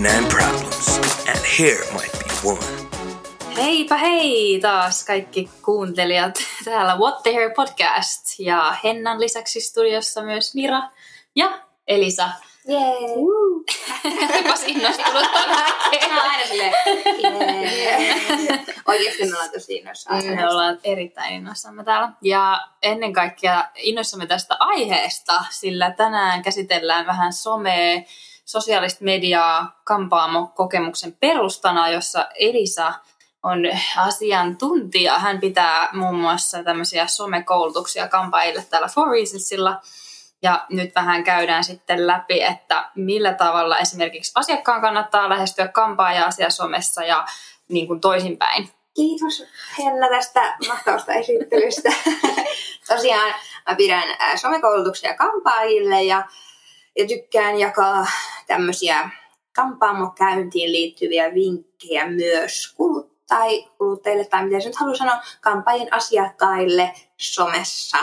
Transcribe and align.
99 0.00 0.28
problems, 0.30 0.98
and 1.28 1.38
here 1.58 1.84
might 1.92 2.12
be 2.12 2.48
one. 2.48 2.66
Heipä 3.56 3.96
hei 3.96 4.58
taas 4.62 5.04
kaikki 5.04 5.50
kuuntelijat. 5.62 6.34
Täällä 6.64 6.96
What 6.96 7.22
the 7.22 7.34
Hair 7.34 7.50
podcast 7.56 8.38
ja 8.38 8.76
Hennan 8.84 9.20
lisäksi 9.20 9.60
studiossa 9.60 10.22
myös 10.22 10.54
Mira 10.54 10.82
ja 11.36 11.60
Elisa. 11.88 12.30
Jee. 12.68 12.80
Olipas 14.34 14.62
innostunut. 14.74 15.26
Mä 16.12 16.22
aina 16.22 16.46
silleen, 16.46 16.72
jee. 17.72 18.64
Oikeesti 18.86 19.24
me 19.24 19.34
ollaan 19.34 19.50
tosi 19.50 19.76
innoissaan. 19.76 20.24
Me 20.24 20.48
ollaan 20.48 20.78
erittäin 20.84 21.34
innoissamme 21.34 21.84
täällä. 21.84 22.12
Ja 22.22 22.68
ennen 22.82 23.12
kaikkea 23.12 23.68
innoissamme 23.76 24.26
tästä 24.26 24.56
aiheesta, 24.58 25.44
sillä 25.50 25.90
tänään 25.90 26.42
käsitellään 26.42 27.06
vähän 27.06 27.32
somea, 27.32 28.00
sosiaalista 28.50 29.04
mediaa 29.04 29.80
kampaamo-kokemuksen 29.84 31.16
perustana, 31.20 31.88
jossa 31.88 32.28
Elisa 32.34 32.92
on 33.42 33.58
asiantuntija. 33.96 35.18
Hän 35.18 35.40
pitää 35.40 35.88
muun 35.92 36.14
muassa 36.14 36.64
tämmöisiä 36.64 37.06
somekoulutuksia 37.06 38.08
kampaajille 38.08 38.66
täällä 38.70 38.88
For 38.88 39.10
Reasonsilla. 39.10 39.80
Ja 40.42 40.66
nyt 40.68 40.94
vähän 40.94 41.24
käydään 41.24 41.64
sitten 41.64 42.06
läpi, 42.06 42.42
että 42.42 42.90
millä 42.94 43.34
tavalla 43.34 43.78
esimerkiksi 43.78 44.32
asiakkaan 44.34 44.80
kannattaa 44.80 45.28
lähestyä 45.28 45.68
kampaajaa 45.68 46.26
asia 46.26 46.50
somessa 46.50 47.04
ja 47.04 47.26
niin 47.68 47.86
kuin 47.86 48.00
toisinpäin. 48.00 48.70
Kiitos 48.94 49.44
Henna 49.78 50.08
tästä 50.08 50.56
mahtavasta 50.68 51.12
esittelystä. 51.12 51.90
Tosiaan 52.94 53.34
mä 53.68 53.76
pidän 53.76 54.08
somekoulutuksia 54.36 55.14
kampaajille 55.14 56.02
ja, 56.02 56.28
ja 56.98 57.06
tykkään 57.06 57.58
jakaa 57.58 58.06
tämmöisiä 58.46 59.10
kampaamokäyntiin 59.56 60.72
liittyviä 60.72 61.34
vinkkejä 61.34 62.06
myös 62.06 62.74
kulut- 62.76 63.10
tai 63.28 63.68
kuluttajille, 63.78 64.24
tai 64.24 64.44
miten 64.44 64.62
se 64.62 64.68
nyt 64.68 64.76
haluaa 64.76 64.96
sanoa, 64.96 65.22
kampaajien 65.40 65.94
asiakkaille 65.94 66.92
somessa. 67.16 67.98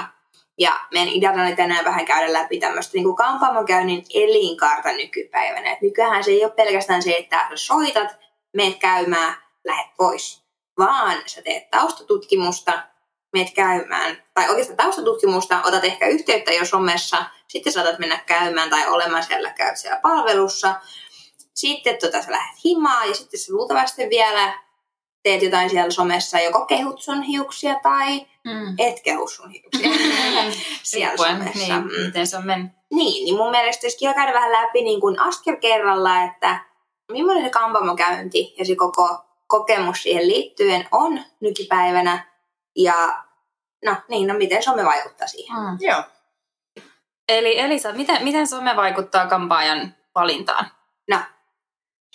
Ja 0.57 0.79
meidän 0.93 1.13
ideana 1.13 1.43
oli 1.43 1.55
tänään 1.55 1.85
vähän 1.85 2.05
käydä 2.05 2.33
läpi 2.33 2.59
tämmöistä 2.59 2.97
niin 2.97 3.15
kampaamokäynnin 3.15 4.05
elinkaarta 4.13 4.91
nykypäivänä. 4.91 5.71
Et 5.71 5.81
nykyään 5.81 6.23
se 6.23 6.31
ei 6.31 6.43
ole 6.43 6.51
pelkästään 6.51 7.03
se, 7.03 7.15
että 7.17 7.49
soitat, 7.55 8.17
meet 8.53 8.75
käymään, 8.75 9.37
lähet 9.65 9.87
pois. 9.97 10.43
Vaan 10.77 11.17
sä 11.25 11.41
teet 11.41 11.69
taustatutkimusta, 11.71 12.83
meet 13.37 13.53
käymään, 13.53 14.23
tai 14.33 14.49
oikeastaan 14.49 14.77
taustatutkimusta, 14.77 15.61
otat 15.65 15.83
ehkä 15.83 16.07
yhteyttä 16.07 16.51
jo 16.53 16.65
somessa, 16.65 17.25
sitten 17.47 17.73
saatat 17.73 17.99
mennä 17.99 18.17
käymään 18.25 18.69
tai 18.69 18.87
olemaan 18.87 19.23
siellä, 19.23 19.49
käyt 19.53 19.77
siellä 19.77 19.99
palvelussa. 20.01 20.75
Sitten 21.53 21.97
tota, 22.01 22.21
sä 22.21 22.31
lähdet 22.31 22.65
himaa 22.65 23.05
ja 23.05 23.13
sitten 23.15 23.39
sä 23.39 23.53
luultavasti 23.53 24.09
vielä 24.09 24.59
teet 25.23 25.41
jotain 25.41 25.69
siellä 25.69 25.91
somessa, 25.91 26.39
joko 26.39 26.65
kehut 26.65 27.01
sun 27.01 27.21
hiuksia 27.21 27.75
tai 27.83 28.25
Mm. 28.43 28.75
et 28.79 28.99
kehu 29.03 29.27
sun 29.27 29.49
hiuksia 29.49 29.89
siellä 30.83 31.07
Riippuen, 31.07 31.37
somessa. 31.37 31.59
niin, 31.79 31.83
Mm. 31.97 32.05
miten 32.05 32.27
se 32.27 32.37
on 32.37 32.45
mennyt. 32.45 32.71
Niin, 32.93 33.25
niin 33.25 33.35
mun 33.37 33.51
mielestä 33.51 33.85
olisi 33.85 33.97
kiva 33.97 34.13
käydä 34.13 34.33
vähän 34.33 34.51
läpi 34.51 34.81
niin 34.81 35.01
kuin 35.01 35.19
askel 35.19 35.55
kerralla, 35.55 36.23
että 36.23 36.59
millainen 37.11 37.43
se 37.43 37.49
kampaamokäynti 37.49 38.55
ja 38.57 38.65
se 38.65 38.75
koko 38.75 39.17
kokemus 39.47 40.03
siihen 40.03 40.27
liittyen 40.27 40.87
on 40.91 41.21
nykypäivänä 41.39 42.27
ja 42.75 43.23
no 43.85 43.95
niin, 44.07 44.27
no 44.27 44.33
miten 44.33 44.63
some 44.63 44.85
vaikuttaa 44.85 45.27
siihen. 45.27 45.57
Mm. 45.57 45.77
Joo. 45.79 46.03
Eli 47.29 47.59
Elisa, 47.59 47.93
miten, 47.93 48.23
miten 48.23 48.47
some 48.47 48.75
vaikuttaa 48.75 49.27
kampaajan 49.27 49.95
valintaan? 50.15 50.71
No, 51.09 51.19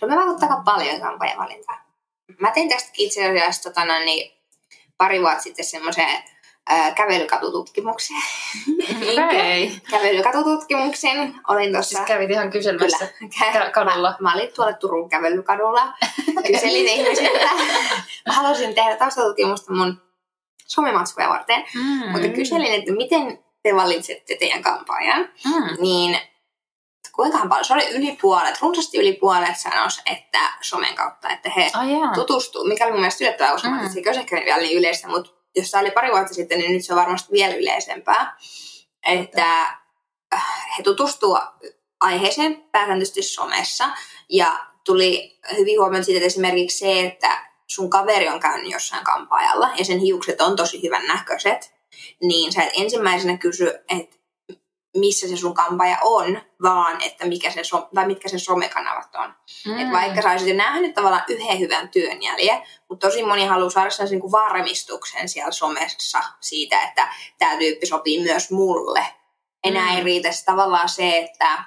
some 0.01 0.17
vaikuttaa 0.17 0.49
aika 0.49 0.63
paljon 0.65 1.01
kampaajan 1.01 1.49
Mä 2.41 2.51
tein 2.51 2.69
tästä 2.69 2.91
itse 2.95 3.31
asiassa 3.31 3.63
tota, 3.63 3.85
no, 3.85 3.99
niin, 3.99 4.33
pari 4.99 5.21
vuotta 5.21 5.43
sitten 5.43 5.65
semmoisen 5.65 6.09
äh, 6.71 6.95
kävelykatututkimuksen. 6.95 8.17
Okei. 9.27 9.81
Kävelykatututkimuksen. 9.91 11.35
Olin 11.49 11.73
tuossa... 11.73 11.97
Siis 11.97 12.07
kävit 12.07 12.31
ihan 12.31 12.51
kyselemässä 12.51 13.09
Kä- 13.25 13.71
kadulla. 13.71 14.11
Mä, 14.21 14.31
mä 14.31 14.35
olin 14.35 14.53
tuolla 14.55 14.73
Turun 14.73 15.09
kävelykadulla. 15.09 15.93
Kyselin 16.47 16.89
ihmisiltä. 16.89 17.51
Mä 18.27 18.33
halusin 18.33 18.75
tehdä 18.75 18.97
taustatutkimusta 18.97 19.73
mun 19.73 20.12
somematskuja 20.73 21.29
varten. 21.29 21.65
Mm. 21.75 22.13
Mutta 22.13 22.29
kyselin, 22.29 22.75
että 22.75 22.93
miten 22.93 23.45
te 23.63 23.75
valitsette 23.75 24.37
teidän 24.37 24.63
kampaajan. 24.63 25.29
Mm. 25.45 25.83
Niin 25.83 26.19
kuinkahan 27.15 27.49
paljon, 27.49 27.65
se 27.65 27.75
oli 27.75 27.89
yli 27.95 28.19
puolet, 28.21 28.61
runsaasti 28.63 28.99
yli 28.99 29.13
puolet 29.13 29.59
sanoisi, 29.59 30.03
että 30.07 30.53
somen 30.61 30.95
kautta, 30.95 31.29
että 31.29 31.51
he 31.57 31.71
Ai 31.75 31.93
jaa. 31.93 32.15
tutustuu, 32.15 32.65
mikä 32.65 32.85
oli 32.85 32.93
mun 32.93 33.01
mielestä 33.01 33.25
yllättävää, 33.25 33.53
koska 33.53 33.69
Mm. 33.69 33.83
mm. 33.83 33.89
se 33.91 33.99
ei 33.99 34.19
ehkä 34.21 34.37
vielä 34.45 34.63
niin 34.63 34.79
yleistä, 34.79 35.09
mutta 35.09 35.31
jos 35.57 35.71
se 35.71 35.79
oli 35.79 35.91
pari 35.91 36.11
vuotta 36.11 36.35
sitten, 36.35 36.59
niin 36.59 36.73
nyt 36.73 36.85
se 36.85 36.93
on 36.93 37.01
varmasti 37.01 37.33
vielä 37.33 37.55
yleisempää. 37.55 38.37
Että 39.07 39.63
äh, 40.35 40.69
he 40.79 40.83
tutustuu 40.83 41.39
aiheeseen 42.01 42.65
pääsääntöisesti 42.73 43.23
somessa 43.23 43.89
ja 44.29 44.67
tuli 44.85 45.39
hyvin 45.59 45.81
huomioon 45.81 46.05
siitä, 46.05 46.17
että 46.19 46.27
esimerkiksi 46.27 46.79
se, 46.79 47.01
että 47.07 47.52
sun 47.75 47.91
kaveri 47.91 48.29
on 48.29 48.41
käynyt 48.41 48.73
jossain 48.73 49.05
kampaajalla 49.05 49.71
ja 49.79 49.85
sen 49.85 49.99
hiukset 49.99 50.41
on 50.41 50.57
tosi 50.57 50.83
hyvän 50.83 51.07
näköiset, 51.07 51.75
niin 52.23 52.53
sä 52.53 52.63
et 52.63 52.73
ensimmäisenä 52.77 53.39
kysy, 53.39 53.73
että 53.89 54.17
missä 54.97 55.29
se 55.29 55.37
sun 55.37 55.55
kampaaja 55.55 55.99
on, 56.03 56.43
vaan 56.63 57.03
että 57.03 57.27
mikä 57.27 57.51
se, 57.51 57.65
so- 57.65 57.89
tai 57.95 58.07
mitkä 58.07 58.29
sen 58.29 58.41
somekanavat 58.41 59.15
on. 59.15 59.35
Mm. 59.67 59.79
Et 59.79 59.93
vaikka 59.93 60.23
sä 60.23 60.31
olisit 60.31 60.49
jo 60.49 60.55
nähnyt 60.55 60.95
tavallaan 60.95 61.25
yhden 61.29 61.59
hyvän 61.59 61.89
työn 61.89 62.23
jäljen, 62.23 62.63
mutta 62.89 63.07
tosi 63.09 63.23
moni 63.23 63.47
haluaa 63.47 63.71
saada 63.71 63.91
sen 63.91 64.09
niin 64.11 64.33
varmistuksen 64.33 65.29
siellä 65.29 65.53
somessa 65.53 66.19
siitä, 66.41 66.83
että 66.83 67.09
tämä 67.39 67.57
tyyppi 67.57 67.87
sopii 67.87 68.23
myös 68.23 68.51
mulle. 68.51 69.07
Enää 69.65 69.91
Mm. 69.91 69.97
ei 69.97 70.05
riitä 70.05 70.33
se 70.33 70.45
tavallaan 70.45 70.89
se, 70.89 71.19
että 71.19 71.65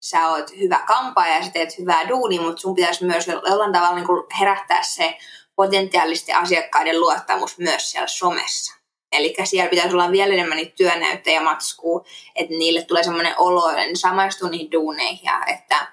sä 0.00 0.28
oot 0.28 0.50
hyvä 0.58 0.84
kampaaja 0.86 1.36
ja 1.36 1.44
sä 1.44 1.50
teet 1.50 1.78
hyvää 1.78 2.08
duunia, 2.08 2.40
mutta 2.40 2.60
sun 2.60 2.74
pitäisi 2.74 3.04
myös 3.04 3.26
jollain 3.26 3.72
tavalla 3.72 3.94
niin 3.94 4.06
kuin 4.06 4.22
herättää 4.40 4.82
se 4.82 5.18
potentiaalisten 5.56 6.36
asiakkaiden 6.36 7.00
luottamus 7.00 7.58
myös 7.58 7.90
siellä 7.90 8.06
somessa. 8.06 8.74
Eli 9.12 9.34
siellä 9.44 9.70
pitäisi 9.70 9.94
olla 9.94 10.12
vielä 10.12 10.34
enemmän 10.34 10.56
niitä 10.56 10.76
työnäyttöjä 10.76 11.40
matskua, 11.40 12.04
että 12.34 12.54
niille 12.54 12.82
tulee 12.82 13.02
semmoinen 13.02 13.34
olo, 13.38 13.68
että 13.70 13.86
ne 13.86 13.94
samaistuu 13.94 14.48
niihin 14.48 14.72
duuneihin 14.72 15.24
ja 15.24 15.44
että 15.46 15.92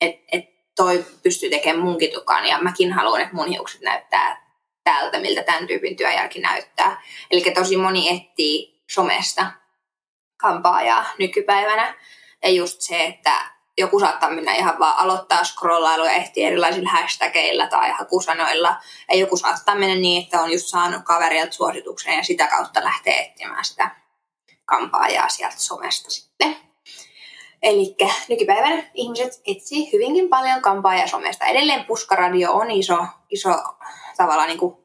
et, 0.00 0.16
et 0.32 0.44
toi 0.76 1.04
pystyy 1.22 1.50
tekemään 1.50 1.84
munkin 1.84 2.12
tukan 2.12 2.46
ja 2.46 2.58
mäkin 2.58 2.92
haluan, 2.92 3.20
että 3.20 3.34
mun 3.34 3.48
hiukset 3.48 3.80
näyttää 3.80 4.46
tältä, 4.84 5.18
miltä 5.18 5.42
tämän 5.42 5.66
tyypin 5.66 5.96
työjälki 5.96 6.40
näyttää. 6.40 7.02
Eli 7.30 7.40
tosi 7.40 7.76
moni 7.76 8.08
etsii 8.08 8.82
somesta 8.90 9.46
kampaajaa 10.36 11.04
nykypäivänä. 11.18 11.94
Ja 12.46 12.52
just 12.52 12.80
se, 12.80 13.04
että 13.04 13.50
joku 13.78 14.00
saattaa 14.00 14.30
mennä 14.30 14.54
ihan 14.54 14.78
vaan 14.78 14.98
aloittaa 14.98 15.44
scrollailu 15.44 16.04
ja 16.04 16.10
ehtiä 16.10 16.46
erilaisilla 16.46 16.90
hashtageilla 16.90 17.66
tai 17.66 17.90
hakusanoilla. 17.90 18.76
Ja 19.10 19.16
joku 19.16 19.36
saattaa 19.36 19.74
mennä 19.74 19.94
niin, 19.94 20.24
että 20.24 20.40
on 20.40 20.52
just 20.52 20.66
saanut 20.66 21.02
kaverilta 21.04 21.52
suosituksen 21.52 22.16
ja 22.16 22.24
sitä 22.24 22.46
kautta 22.46 22.84
lähtee 22.84 23.18
etsimään 23.18 23.64
sitä 23.64 23.90
kampaajaa 24.64 25.28
sieltä 25.28 25.56
somesta 25.58 26.10
sitten. 26.10 26.56
Eli 27.62 27.96
nykypäivänä 28.28 28.90
ihmiset 28.94 29.42
etsii 29.46 29.92
hyvinkin 29.92 30.28
paljon 30.28 30.62
kampaajaa 30.62 31.06
somesta. 31.06 31.46
Edelleen 31.46 31.84
puskaradio 31.84 32.52
on 32.52 32.70
iso, 32.70 33.06
iso 33.30 33.50
tavallaan 34.16 34.48
niin 34.48 34.58
kuin 34.58 34.76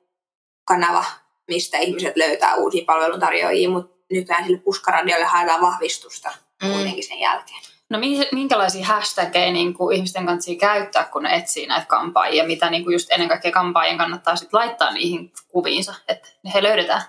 kanava, 0.66 1.04
mistä 1.48 1.78
ihmiset 1.78 2.18
löytää 2.18 2.56
uusia 2.56 2.86
palveluntarjoajia, 2.86 3.70
mutta 3.70 3.98
nykyään 4.12 4.44
sille 4.44 4.58
puskaradiolle 4.58 5.26
haetaan 5.26 5.62
vahvistusta 5.62 6.32
Mm. 6.64 6.72
kuitenkin 6.72 7.08
sen 7.08 7.20
jälkeen. 7.20 7.62
No 7.90 8.00
mi- 8.00 8.30
minkälaisia 8.32 8.86
hashtageja 8.86 9.52
niin 9.52 9.74
kuin 9.74 9.96
ihmisten 9.96 10.26
kannattaa 10.26 10.56
käyttää, 10.56 11.04
kun 11.04 11.24
ne 11.24 11.36
etsii 11.36 11.68
näitä 11.68 11.86
kampaajia? 11.86 12.44
Mitä 12.44 12.70
niin 12.70 12.84
kuin 12.84 12.94
just 12.94 13.12
ennen 13.12 13.30
kaikkea 13.30 13.52
kampaajien 13.52 13.98
kannattaa 13.98 14.36
sit 14.36 14.54
laittaa 14.54 14.92
niihin 14.92 15.34
kuviinsa, 15.48 15.94
että 16.08 16.28
ne 16.44 16.52
he 16.54 16.64
löydetään? 16.64 17.02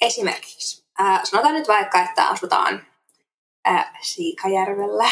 Esimerkiksi, 0.00 0.84
äh, 1.00 1.20
sanotaan 1.24 1.54
nyt 1.54 1.68
vaikka, 1.68 2.00
että 2.00 2.28
asutaan 2.28 2.86
äh, 3.68 3.90
Siikajärvellä. 4.00 5.08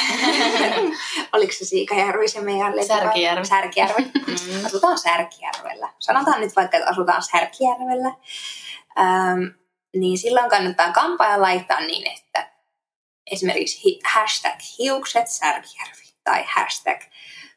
Oliko 1.32 1.52
se 1.52 1.64
Siikajärvi 1.64 2.28
se 2.28 2.40
meidän 2.40 2.76
lempipaikka? 2.76 3.04
Särkijärvi. 3.04 3.46
Särkijärvi. 3.46 4.02
Mm. 4.02 4.66
Asutaan 4.66 4.98
Särkijärvellä. 4.98 5.88
Sanotaan 5.98 6.40
nyt 6.40 6.56
vaikka, 6.56 6.76
että 6.76 6.90
asutaan 6.90 7.22
Särkijärvellä. 7.22 8.14
Ähm, 8.98 9.40
niin 9.96 10.18
silloin 10.18 10.50
kannattaa 10.50 10.92
kampaaja 10.92 11.42
laittaa 11.42 11.80
niin, 11.80 12.06
että 12.06 12.50
esimerkiksi 13.31 14.00
hashtag 14.05 14.61
hiukset 14.79 15.29
Särkijärvi 15.29 16.15
tai 16.25 16.44
hashtag 16.49 17.00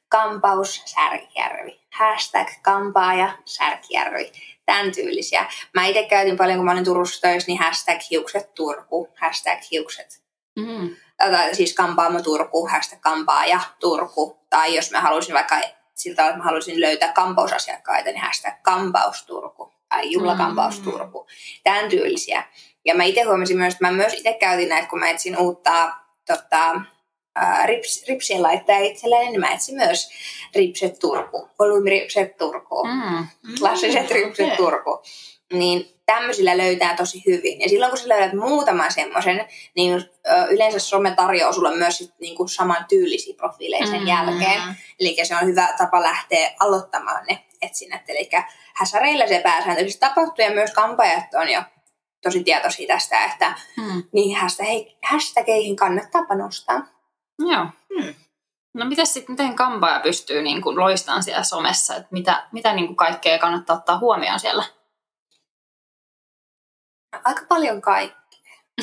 kampaus 0.09 0.81
Särkijärvi, 0.85 1.81
hashtag 1.93 2.47
kampaaja 2.61 3.37
Särkijärvi, 3.45 4.31
tämän 4.65 4.91
tyylisiä. 4.91 5.45
Mä 5.73 5.85
itse 5.85 6.03
käytin 6.03 6.37
paljon, 6.37 6.57
kun 6.57 6.65
mä 6.65 6.71
olin 6.71 6.83
Turussa 6.85 7.21
töissä, 7.21 7.47
niin 7.47 7.59
hashtag 7.59 7.99
hiukset 8.11 8.53
Turku, 8.53 9.09
hashtag 9.21 9.59
hiukset 9.71 10.23
Mm. 10.59 10.95
tai 11.17 11.55
siis 11.55 11.73
kampaamo 11.73 12.21
Turku, 12.21 12.67
hashtag 12.67 12.99
kampaaja 13.01 13.59
Turku, 13.79 14.37
tai 14.49 14.75
jos 14.75 14.91
mä 14.91 15.01
haluaisin 15.01 15.35
vaikka 15.35 15.55
siltä 15.95 16.15
tavalla, 16.15 16.29
että 16.31 16.37
mä 16.37 16.43
haluaisin 16.43 16.81
löytää 16.81 17.11
kampausasiakkaita, 17.13 18.09
niin 18.09 18.21
hashtag 18.21 18.53
kampaus 18.61 19.23
Turku 19.23 19.73
tai 19.89 20.11
juhlakampaus 20.11 20.77
Mm. 20.79 20.83
Turku. 20.83 21.27
Tämän 21.63 21.89
tyylisiä. 21.89 22.43
Ja 22.85 22.95
mä 22.95 23.03
itse 23.03 23.21
huomasin 23.21 23.57
myös, 23.57 23.73
että 23.73 23.85
mä 23.87 23.91
myös 23.91 24.13
itse 24.13 24.33
käytin 24.33 24.69
näitä, 24.69 24.87
kun 24.87 24.99
mä 24.99 25.09
etsin 25.09 25.37
uutta 25.37 25.93
tota, 26.27 26.81
ää, 27.35 27.65
rips, 27.65 28.05
ripsien 28.07 28.43
laittaa 28.43 28.77
itselleen, 28.77 29.25
niin 29.31 29.39
mä 29.39 29.53
etsin 29.53 29.75
myös 29.75 30.09
ripset 30.55 30.99
Turku, 30.99 31.49
volyymiripset 31.59 32.37
Turku, 32.37 32.87
Mm. 32.87 33.27
klassiset 33.59 34.11
ripset 34.11 34.45
okei. 34.45 34.57
Turku. 34.57 35.01
Niin 35.53 35.89
tämmöisillä 36.05 36.57
löytää 36.57 36.95
tosi 36.95 37.23
hyvin. 37.25 37.61
Ja 37.61 37.69
silloin 37.69 37.89
kun 37.89 37.99
sä 37.99 38.09
löydät 38.09 38.33
muutaman 38.33 38.91
semmoisen, 38.91 39.47
niin 39.75 40.05
yleensä 40.49 40.79
some 40.79 41.11
tarjoaa 41.11 41.51
sulle 41.53 41.75
myös 41.77 41.97
sit 41.97 42.11
niinku 42.19 42.47
saman 42.47 42.85
tyylisiä 42.89 43.33
profiileja 43.37 43.85
sen 43.87 44.01
Mm. 44.01 44.07
jälkeen. 44.07 44.61
Eli 44.99 45.15
se 45.23 45.35
on 45.35 45.45
hyvä 45.47 45.73
tapa 45.77 46.01
lähteä 46.01 46.51
aloittamaan 46.59 47.25
ne 47.29 47.43
etsinnät. 47.61 48.01
Eli 48.09 48.29
häsäreillä 48.73 49.27
se 49.27 49.39
pääsääntöisesti 49.43 49.99
tapahtuu 49.99 50.45
ja 50.45 50.51
myös 50.51 50.71
kampaajat 50.71 51.33
on 51.41 51.49
jo 51.49 51.61
tosi 52.23 52.43
tietoisia 52.43 52.87
tästä, 52.87 53.25
että 53.25 53.55
Mm. 53.77 54.03
niihin 54.13 54.37
hashtag- 54.37 54.97
hashtageihin 55.03 55.75
kannattaa 55.75 56.23
panostaa. 56.27 56.87
Joo. 57.39 57.65
Hmm. 57.95 58.13
No 58.73 58.85
miten 58.85 59.07
sitten, 59.07 59.33
miten 59.33 59.55
kampaaja 59.55 59.99
pystyy 59.99 60.41
niin 60.41 60.61
kuin 60.61 60.79
loistamaan 60.79 61.23
siellä 61.23 61.43
somessa? 61.43 61.95
Että 61.95 62.07
mitä 62.11 62.47
mitä 62.51 62.73
niin 62.73 62.87
kuin 62.87 62.97
kaikkea 62.97 63.39
kannattaa 63.39 63.75
ottaa 63.75 63.99
huomioon 63.99 64.39
siellä? 64.39 64.63
Aika 67.23 67.41
paljon 67.49 67.81
kaikkea. 67.81 68.23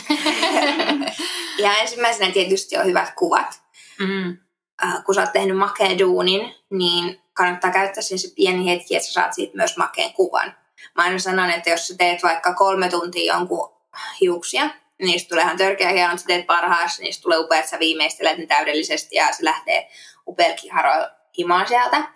ja 1.62 1.72
ensimmäisenä 1.76 2.32
tietysti 2.32 2.76
on 2.78 2.86
hyvät 2.86 3.14
kuvat. 3.14 3.62
Mm. 3.98 4.38
Äh, 4.84 5.04
kun 5.04 5.14
sä 5.14 5.20
oot 5.20 5.32
tehnyt 5.32 5.56
makeen 5.56 5.98
duunin, 5.98 6.54
niin 6.70 7.22
kannattaa 7.32 7.70
käyttää 7.70 8.02
siihen 8.02 8.18
se 8.18 8.34
pieni 8.36 8.66
hetki, 8.66 8.96
että 8.96 9.06
sä 9.06 9.12
saat 9.12 9.34
siitä 9.34 9.56
myös 9.56 9.76
makeen 9.76 10.12
kuvan. 10.12 10.56
Mä 10.96 11.02
aina 11.02 11.18
sanon, 11.18 11.50
että 11.50 11.70
jos 11.70 11.86
sä 11.88 11.94
teet 11.98 12.22
vaikka 12.22 12.54
kolme 12.54 12.88
tuntia 12.88 13.34
jonkun 13.34 13.76
hiuksia, 14.20 14.62
niin 14.62 15.06
niistä 15.06 15.28
tulee 15.28 15.44
ihan 15.44 15.56
törkeä 15.56 15.88
hieno, 15.88 16.16
sä 16.16 16.24
teet 16.26 16.46
parhaassa, 16.46 17.02
niistä 17.02 17.22
tulee 17.22 17.38
upeat, 17.38 17.68
sä 17.68 17.78
viimeistelet 17.78 18.38
ne 18.38 18.46
täydellisesti 18.46 19.16
ja 19.16 19.32
se 19.32 19.44
lähtee 19.44 19.90
upealla 20.28 20.56
kiharoilla 20.56 21.10
himaan 21.38 21.68
sieltä. 21.68 22.12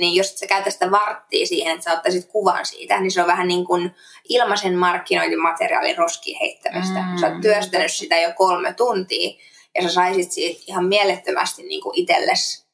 Niin 0.00 0.14
jos 0.14 0.38
sä 0.38 0.46
käytät 0.46 0.72
sitä 0.72 0.90
varttia 0.90 1.46
siihen, 1.46 1.72
että 1.72 1.84
sä 1.84 1.92
ottaisit 1.92 2.28
kuvan 2.28 2.66
siitä, 2.66 3.00
niin 3.00 3.10
se 3.10 3.20
on 3.20 3.26
vähän 3.26 3.48
niin 3.48 3.64
kuin 3.64 3.94
ilmaisen 4.28 4.78
markkinointimateriaalin 4.78 5.98
roskiin 5.98 6.38
heittämistä. 6.40 7.02
Mm. 7.02 7.18
Sä 7.18 7.26
oot 7.26 7.40
työstänyt 7.40 7.92
sitä 7.92 8.16
jo 8.16 8.32
kolme 8.32 8.72
tuntia, 8.72 9.38
ja 9.74 9.82
sä 9.82 9.88
saisit 9.88 10.32
siitä 10.32 10.64
ihan 10.66 10.84
mielettömästi 10.84 11.62
niin 11.62 11.82
kuin 11.82 11.98
itsellesi 11.98 12.66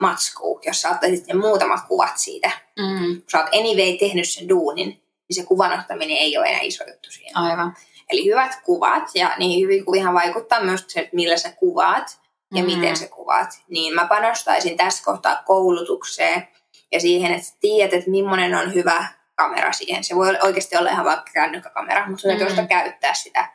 matskuu, 0.00 0.60
jos 0.66 0.82
sä 0.82 0.90
ottaisit 0.90 1.26
ne 1.26 1.34
muutamat 1.34 1.80
kuvat 1.88 2.18
siitä. 2.18 2.50
Mm. 2.78 3.14
Kun 3.14 3.24
sä 3.32 3.38
oot 3.38 3.54
anyway 3.54 3.98
tehnyt 3.98 4.28
sen 4.28 4.48
duunin, 4.48 4.88
niin 4.88 5.34
se 5.34 5.44
kuvan 5.44 5.80
ottaminen 5.80 6.16
ei 6.16 6.38
ole 6.38 6.46
enää 6.46 6.60
iso 6.62 6.84
juttu 6.90 7.10
siihen. 7.10 7.36
Aivan. 7.36 7.76
Eli 8.10 8.24
hyvät 8.24 8.58
kuvat, 8.64 9.02
ja 9.14 9.34
niihin 9.38 9.62
hyvin 9.64 9.84
kuvihan 9.84 10.14
vaikuttaa 10.14 10.64
myös 10.64 10.84
se, 10.88 11.00
että 11.00 11.16
millä 11.16 11.36
sä 11.36 11.52
kuvaat 11.52 12.20
ja 12.54 12.62
Mm. 12.62 12.66
miten 12.66 12.96
sä 12.96 13.08
kuvaat. 13.08 13.50
Niin 13.68 13.94
mä 13.94 14.06
panostaisin 14.06 14.76
tässä 14.76 15.04
kohtaa 15.04 15.42
koulutukseen 15.46 16.48
ja 16.92 17.00
siihen, 17.00 17.34
että 17.34 17.48
tiedät, 17.60 17.92
että 17.94 18.10
millainen 18.10 18.54
on 18.54 18.74
hyvä 18.74 19.06
kamera 19.34 19.72
siihen. 19.72 20.04
Se 20.04 20.16
voi 20.16 20.38
oikeasti 20.42 20.76
olla 20.76 20.90
ihan 20.90 21.04
vaikka 21.04 21.30
kännykkäkamera, 21.34 22.06
mutta 22.08 22.22
sun 22.22 22.30
Mm. 22.40 22.46
osata 22.46 22.66
käyttää 22.66 23.14
sitä. 23.14 23.48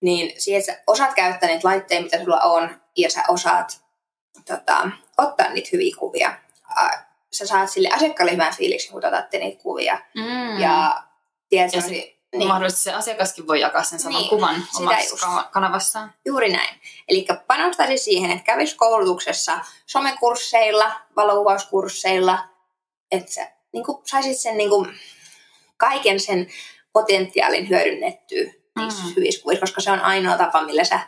Niin 0.00 0.40
siihen, 0.40 0.60
että 0.60 0.72
sä 0.72 0.82
osaat 0.86 1.14
käyttää 1.14 1.48
niitä 1.48 1.68
laitteita, 1.68 2.04
mitä 2.04 2.18
sulla 2.24 2.40
on, 2.40 2.80
ja 2.96 3.10
sä 3.10 3.22
osaat 3.28 3.80
tota, 4.46 4.90
ottaa 5.18 5.50
niitä 5.50 5.68
hyviä 5.72 5.96
kuvia. 5.98 6.32
Sä 7.34 7.46
saat 7.46 7.70
sille 7.70 7.88
asiakkaalle 7.92 8.32
hyvän 8.32 8.54
fiiliksen, 8.54 8.92
kun 8.92 9.04
otatte 9.06 9.38
niitä 9.38 9.62
kuvia. 9.62 9.98
Mm. 10.14 10.60
Ja 10.60 11.02
tiedät, 11.48 11.72
Ja 11.74 11.80
semmosia- 11.80 12.14
niin. 12.36 12.48
mahdollisesti 12.48 12.82
se 12.84 12.92
asiakaskin 12.92 13.46
voi 13.46 13.60
jakaa 13.60 13.82
sen 13.82 13.98
saman 13.98 14.20
Niin, 14.20 14.28
kuvan 14.30 14.66
omassa 14.80 15.10
just. 15.10 15.24
kanavassaan. 15.50 16.14
Juuri 16.24 16.52
näin. 16.52 16.80
Eli 17.08 17.26
panostaisin 17.46 17.98
siihen, 17.98 18.30
että 18.30 18.44
kävisi 18.44 18.76
koulutuksessa 18.76 19.58
somekursseilla, 19.86 20.92
valokuvauskursseilla, 21.16 22.38
että 23.12 23.32
sä 23.32 23.50
niin 23.72 23.84
saisit 24.04 24.38
sen 24.38 24.56
niin 24.56 24.70
kuin, 24.70 24.94
kaiken 25.76 26.20
sen 26.20 26.46
potentiaalin 26.92 27.68
hyödynnettyä 27.68 28.52
niissä 28.78 29.02
Mm. 29.02 29.12
hyvissä 29.16 29.42
kuvissa, 29.42 29.60
koska 29.60 29.80
se 29.80 29.90
on 29.90 30.00
ainoa 30.00 30.36
tapa, 30.36 30.62
millä 30.62 30.84
sä 30.84 31.00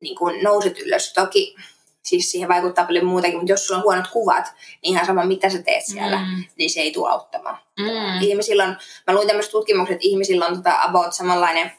niin 0.00 0.16
kuin, 0.16 0.42
nouset 0.44 0.78
ylös. 0.78 1.12
Toki 1.12 1.56
siis 2.04 2.30
siihen 2.30 2.48
vaikuttaa 2.48 2.84
paljon 2.86 3.04
muutakin, 3.06 3.36
mutta 3.36 3.52
jos 3.52 3.66
sulla 3.66 3.78
on 3.78 3.84
huonot 3.84 4.06
kuvat, 4.12 4.44
niin 4.82 4.92
ihan 4.94 5.06
sama 5.06 5.24
mitä 5.24 5.50
sä 5.50 5.62
teet 5.62 5.84
siellä, 5.86 6.16
Mm. 6.18 6.44
niin 6.58 6.70
se 6.70 6.80
ei 6.80 6.92
tule 6.92 7.10
auttamaan. 7.10 7.58
Mm. 7.78 8.20
Ihmisillä 8.22 8.64
on, 8.64 8.76
mä 9.06 9.14
luin 9.14 9.26
tämmöiset 9.26 9.52
tutkimukset, 9.52 9.94
että 9.94 10.06
ihmisillä 10.08 10.46
on 10.46 10.56
tota 10.56 10.78
about 10.82 11.12
samanlainen 11.14 11.72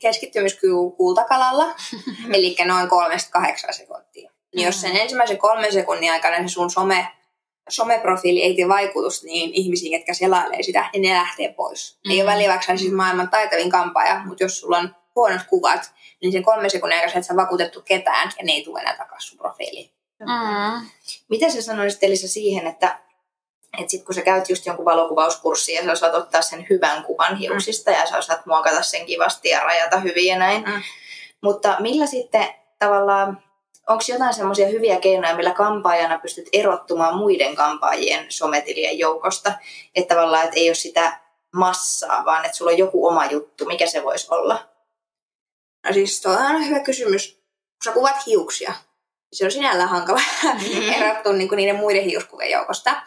keskittymiskyky 0.00 0.72
kultakalalla, 0.96 1.64
eli 2.34 2.56
noin 2.64 2.88
kolmesta 2.88 3.30
kahdeksan 3.30 3.74
sekuntia. 3.74 4.30
Niin 4.54 4.66
jos 4.66 4.80
sen 4.80 4.96
ensimmäisen 4.96 5.38
kolmen 5.38 5.72
sekunnin 5.72 6.12
aikana 6.12 6.36
se 6.48 6.48
sun 6.48 6.70
some, 6.70 7.08
someprofiili 7.68 8.42
ei 8.42 8.54
tee 8.56 8.68
vaikutusta 8.68 9.26
niin 9.26 9.50
ihmisiin, 9.54 9.92
ketkä 9.98 10.14
selailee 10.14 10.62
sitä, 10.62 10.90
niin 10.92 11.02
ne 11.02 11.14
lähtee 11.14 11.52
pois. 11.52 11.98
Mm. 12.04 12.10
Ei 12.10 12.22
ole 12.22 12.30
Mm. 12.30 12.34
väliä, 12.34 12.48
vaikka 12.50 12.72
olisit 12.72 12.92
maailman 12.92 13.30
taitavin 13.30 13.70
kampaaja, 13.70 14.22
mutta 14.24 14.44
jos 14.44 14.60
sulla 14.60 14.78
on 14.78 14.96
huonot 15.16 15.42
kuvat, 15.48 15.92
niin 16.22 16.32
sen 16.32 16.42
kolmen 16.42 16.70
sekunnin 16.70 17.10
sä 17.10 17.18
et 17.18 17.26
sä 17.26 17.36
vakuutettu 17.36 17.82
ketään 17.82 18.30
ja 18.38 18.44
ne 18.44 18.52
ei 18.52 18.64
tule 18.64 18.80
enää 18.80 18.96
takaisin 18.96 19.28
sun 19.28 19.38
profiiliin. 19.38 19.90
Mm. 20.20 20.86
Mitä 21.28 21.50
sä 21.50 21.62
sanoisit 21.62 22.04
Elisa 22.04 22.28
siihen, 22.28 22.66
että, 22.66 22.98
että 23.78 23.90
sit 23.90 24.04
kun 24.04 24.14
sä 24.14 24.22
käyt 24.22 24.48
just 24.48 24.66
jonkun 24.66 24.84
valokuvauskurssin 24.84 25.74
ja 25.74 25.84
sä 25.84 25.92
osaat 25.92 26.14
ottaa 26.14 26.42
sen 26.42 26.66
hyvän 26.70 27.04
kuvan 27.04 27.36
hiuksista 27.36 27.90
ja 27.90 28.06
sä 28.06 28.18
osaat 28.18 28.46
muokata 28.46 28.82
sen 28.82 29.06
kivasti 29.06 29.48
ja 29.48 29.60
rajata 29.60 29.98
hyvin 29.98 30.26
ja 30.26 30.38
näin. 30.38 30.64
Mm. 30.66 30.82
Mutta 31.42 31.76
millä 31.80 32.06
sitten 32.06 32.48
tavallaan, 32.78 33.42
onko 33.88 34.04
jotain 34.08 34.34
semmoisia 34.34 34.68
hyviä 34.68 35.00
keinoja, 35.00 35.36
millä 35.36 35.52
kampaajana 35.52 36.18
pystyt 36.18 36.48
erottumaan 36.52 37.16
muiden 37.16 37.56
kampaajien 37.56 38.26
sometilien 38.28 38.98
joukosta? 38.98 39.52
Että 39.94 40.14
tavallaan, 40.14 40.44
että 40.44 40.56
ei 40.56 40.68
ole 40.68 40.74
sitä 40.74 41.20
massaa, 41.54 42.24
vaan 42.24 42.44
että 42.44 42.56
sulla 42.56 42.70
on 42.70 42.78
joku 42.78 43.06
oma 43.06 43.26
juttu. 43.26 43.64
Mikä 43.64 43.86
se 43.86 44.02
voisi 44.02 44.26
olla? 44.30 44.75
Siis 45.92 46.20
tuo 46.20 46.32
on 46.32 46.66
hyvä 46.66 46.80
kysymys. 46.80 47.32
Kun 47.32 47.84
sä 47.84 47.92
kuvat 47.92 48.26
hiuksia, 48.26 48.74
se 49.32 49.44
on 49.44 49.50
sinällään 49.50 49.88
hankala 49.88 50.20
Mm. 50.44 50.92
erottua 50.92 51.32
niin 51.32 51.48
kuin 51.48 51.56
niiden 51.56 51.76
muiden 51.76 52.04
hiuskuvien 52.04 52.50
joukosta. 52.50 53.02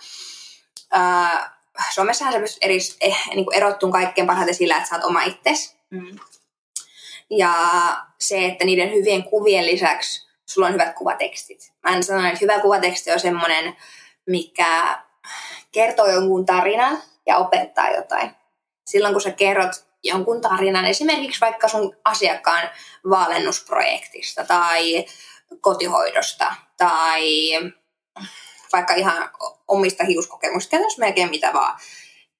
Uh, 0.95 1.49
Suomessahan 1.93 2.33
sä 2.33 2.39
pystyt 2.39 2.63
eri, 2.63 2.77
eh, 3.01 3.17
niin 3.33 3.45
kuin 3.45 3.57
erottuun 3.57 3.91
kaikkein 3.91 4.27
parhaiten 4.27 4.55
sillä, 4.55 4.77
että 4.77 4.89
sä 4.89 4.95
oot 4.95 5.03
oma 5.03 5.23
itsesi. 5.23 5.75
Mm. 5.89 6.19
Ja 7.29 7.53
se, 8.19 8.45
että 8.45 8.65
niiden 8.65 8.91
hyvien 8.91 9.23
kuvien 9.23 9.65
lisäksi 9.65 10.27
sulla 10.45 10.67
on 10.67 10.73
hyvät 10.73 10.95
kuvatekstit. 10.95 11.73
Mä 11.83 11.95
en 11.95 12.03
sano, 12.03 12.27
että 12.27 12.39
hyvä 12.41 12.59
kuvateksti 12.59 13.11
on 13.11 13.19
semmoinen, 13.19 13.77
mikä 14.25 14.99
kertoo 15.71 16.07
jonkun 16.07 16.45
tarinan 16.45 17.01
ja 17.25 17.37
opettaa 17.37 17.89
jotain. 17.91 18.31
Silloin 18.85 19.13
kun 19.13 19.21
sä 19.21 19.31
kerrot 19.31 19.71
jonkun 20.03 20.41
tarinan, 20.41 20.85
esimerkiksi 20.85 21.41
vaikka 21.41 21.67
sun 21.67 21.97
asiakkaan 22.05 22.69
vaalennusprojektista 23.09 24.43
tai 24.43 25.05
kotihoidosta 25.61 26.53
tai 26.77 27.23
vaikka 28.73 28.93
ihan 28.93 29.29
omista 29.67 30.03
hiuskokemuksista, 30.03 30.71
käytännössä 30.71 30.99
melkein 30.99 31.29
mitä 31.29 31.53
vaan. 31.53 31.79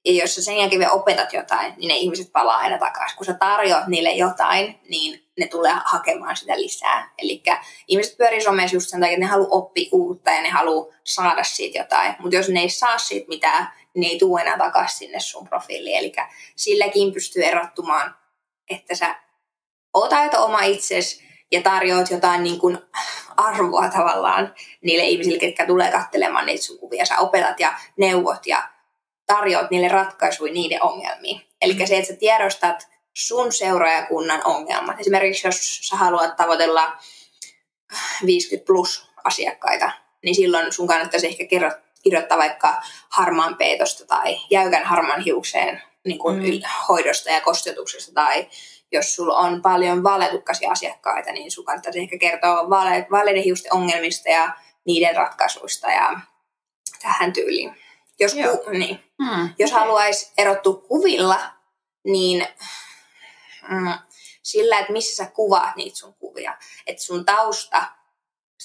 Ja 0.06 0.14
jos 0.14 0.36
sä 0.36 0.44
sen 0.44 0.58
jälkeen 0.58 0.80
vielä 0.80 0.92
opetat 0.92 1.34
jotain, 1.34 1.74
niin 1.78 1.88
ne 1.88 1.96
ihmiset 1.96 2.32
palaa 2.32 2.58
aina 2.58 2.78
takaisin. 2.78 3.18
Kun 3.18 3.26
sä 3.26 3.34
tarjoat 3.34 3.88
niille 3.88 4.12
jotain, 4.12 4.80
niin 4.90 5.30
ne 5.40 5.48
tulee 5.48 5.74
hakemaan 5.86 6.38
sitä 6.38 6.62
lisää. 6.62 7.14
Eli 7.18 7.44
ihmiset 7.88 8.18
pyörii 8.18 8.42
somessa 8.42 8.76
just 8.76 8.90
sen 8.90 9.00
takia, 9.00 9.14
että 9.14 9.26
ne 9.26 9.32
haluaa 9.32 9.50
oppia 9.52 9.90
uutta 9.92 10.32
ja 10.32 10.42
ne 10.42 10.50
haluaa 10.50 10.96
saada 11.04 11.44
siitä 11.44 11.78
jotain. 11.78 12.16
Mutta 12.20 12.36
jos 12.36 12.50
ne 12.50 12.60
ei 12.60 12.70
saa 12.70 12.98
siitä 12.98 13.28
mitään, 13.28 13.74
ne 14.00 14.08
ei 14.08 14.20
tule 14.20 14.42
enää 14.42 14.58
takaisin 14.58 14.98
sinne 14.98 15.20
sun 15.20 15.48
profiiliin. 15.48 15.98
Eli 15.98 16.14
silläkin 16.56 17.14
pystyy 17.14 17.44
erottumaan, 17.44 18.16
että 18.70 18.96
sä 18.96 19.16
oot 19.94 20.14
aito 20.14 20.46
oma 20.46 20.62
itsesi 20.62 21.24
ja 21.52 21.62
tarjoat 21.62 22.12
jotain 22.12 22.44
niin 22.44 22.60
kuin 22.60 22.78
arvoa 23.38 23.90
tavallaan 23.90 24.54
niille 24.82 25.04
ihmisille, 25.04 25.40
ketkä 25.40 25.66
tulee 25.66 25.92
katselemaan 25.92 26.46
niitä 26.46 26.64
sun 26.64 26.80
kuvia. 26.80 27.06
Sä 27.06 27.20
opetat 27.20 27.60
ja 27.60 27.74
neuvot 27.98 28.48
ja 28.48 28.70
tarjoat 29.26 29.72
niille 29.72 29.88
ratkaisuja 29.88 30.54
niiden 30.54 30.84
ongelmiin. 30.84 31.42
Eli 31.62 31.88
se, 31.88 31.98
että 31.98 32.08
sä 32.08 32.16
tiedostat 32.16 32.88
sun 33.14 33.54
seuraajakunnan 33.54 34.42
ongelmat. 34.46 35.00
Esimerkiksi 35.00 35.48
jos 35.48 35.80
sä 35.88 35.96
haluat 35.96 36.36
tavoitella 36.36 36.98
50 38.26 38.68
plus 38.68 39.10
asiakkaita, 39.24 39.92
niin 40.24 40.36
silloin 40.36 40.74
sun 40.74 40.88
kannattaisi 40.88 41.28
ehkä 41.28 41.46
kerro- 41.46 41.78
kirjoittaa 42.10 42.38
vaikka 42.38 42.82
harmaan 43.10 43.58
peitosta 43.58 44.06
tai 44.08 44.38
jäykän 44.50 44.86
harmaan 44.86 45.22
hiukseen 45.22 45.82
niin 46.06 46.20
kuin 46.20 46.36
Mm. 46.38 46.44
mm. 46.46 46.62
hoidosta 46.90 47.30
ja 47.30 47.42
kostetuksesta 47.42 48.12
tai 48.14 48.48
jos 48.92 49.16
sulla 49.16 49.38
on 49.38 49.62
paljon 49.62 50.04
vaaletukkaisia 50.04 50.72
asiakkaita, 50.72 51.32
niin 51.32 51.52
sun 51.52 51.66
kannattaisi 51.66 52.00
ehkä 52.00 52.18
kertoa 52.18 52.70
vaale- 52.70 53.08
vaaleiden 53.12 53.44
hiusten 53.44 53.74
ongelmista 53.74 54.30
ja 54.30 54.52
niiden 54.86 55.16
ratkaisuista 55.16 55.88
ja 55.92 56.20
tähän 57.02 57.34
tyyliin. 57.34 57.76
Jos, 58.20 58.34
Joo. 58.34 58.58
ku, 58.58 58.70
niin. 58.70 59.04
Hmm. 59.24 59.50
Jos 59.60 59.72
haluaisi 59.72 60.32
erottua 60.38 60.74
kuvilla, 60.74 61.40
niin 62.04 62.48
mm, 63.70 63.94
sillä, 64.44 64.80
että 64.80 64.94
missä 64.94 65.16
sä 65.16 65.32
kuvaat 65.32 65.76
niitä 65.76 65.98
sun 65.98 66.14
kuvia. 66.14 66.58
Että 66.88 67.04
sun 67.04 67.26
tausta 67.26 67.84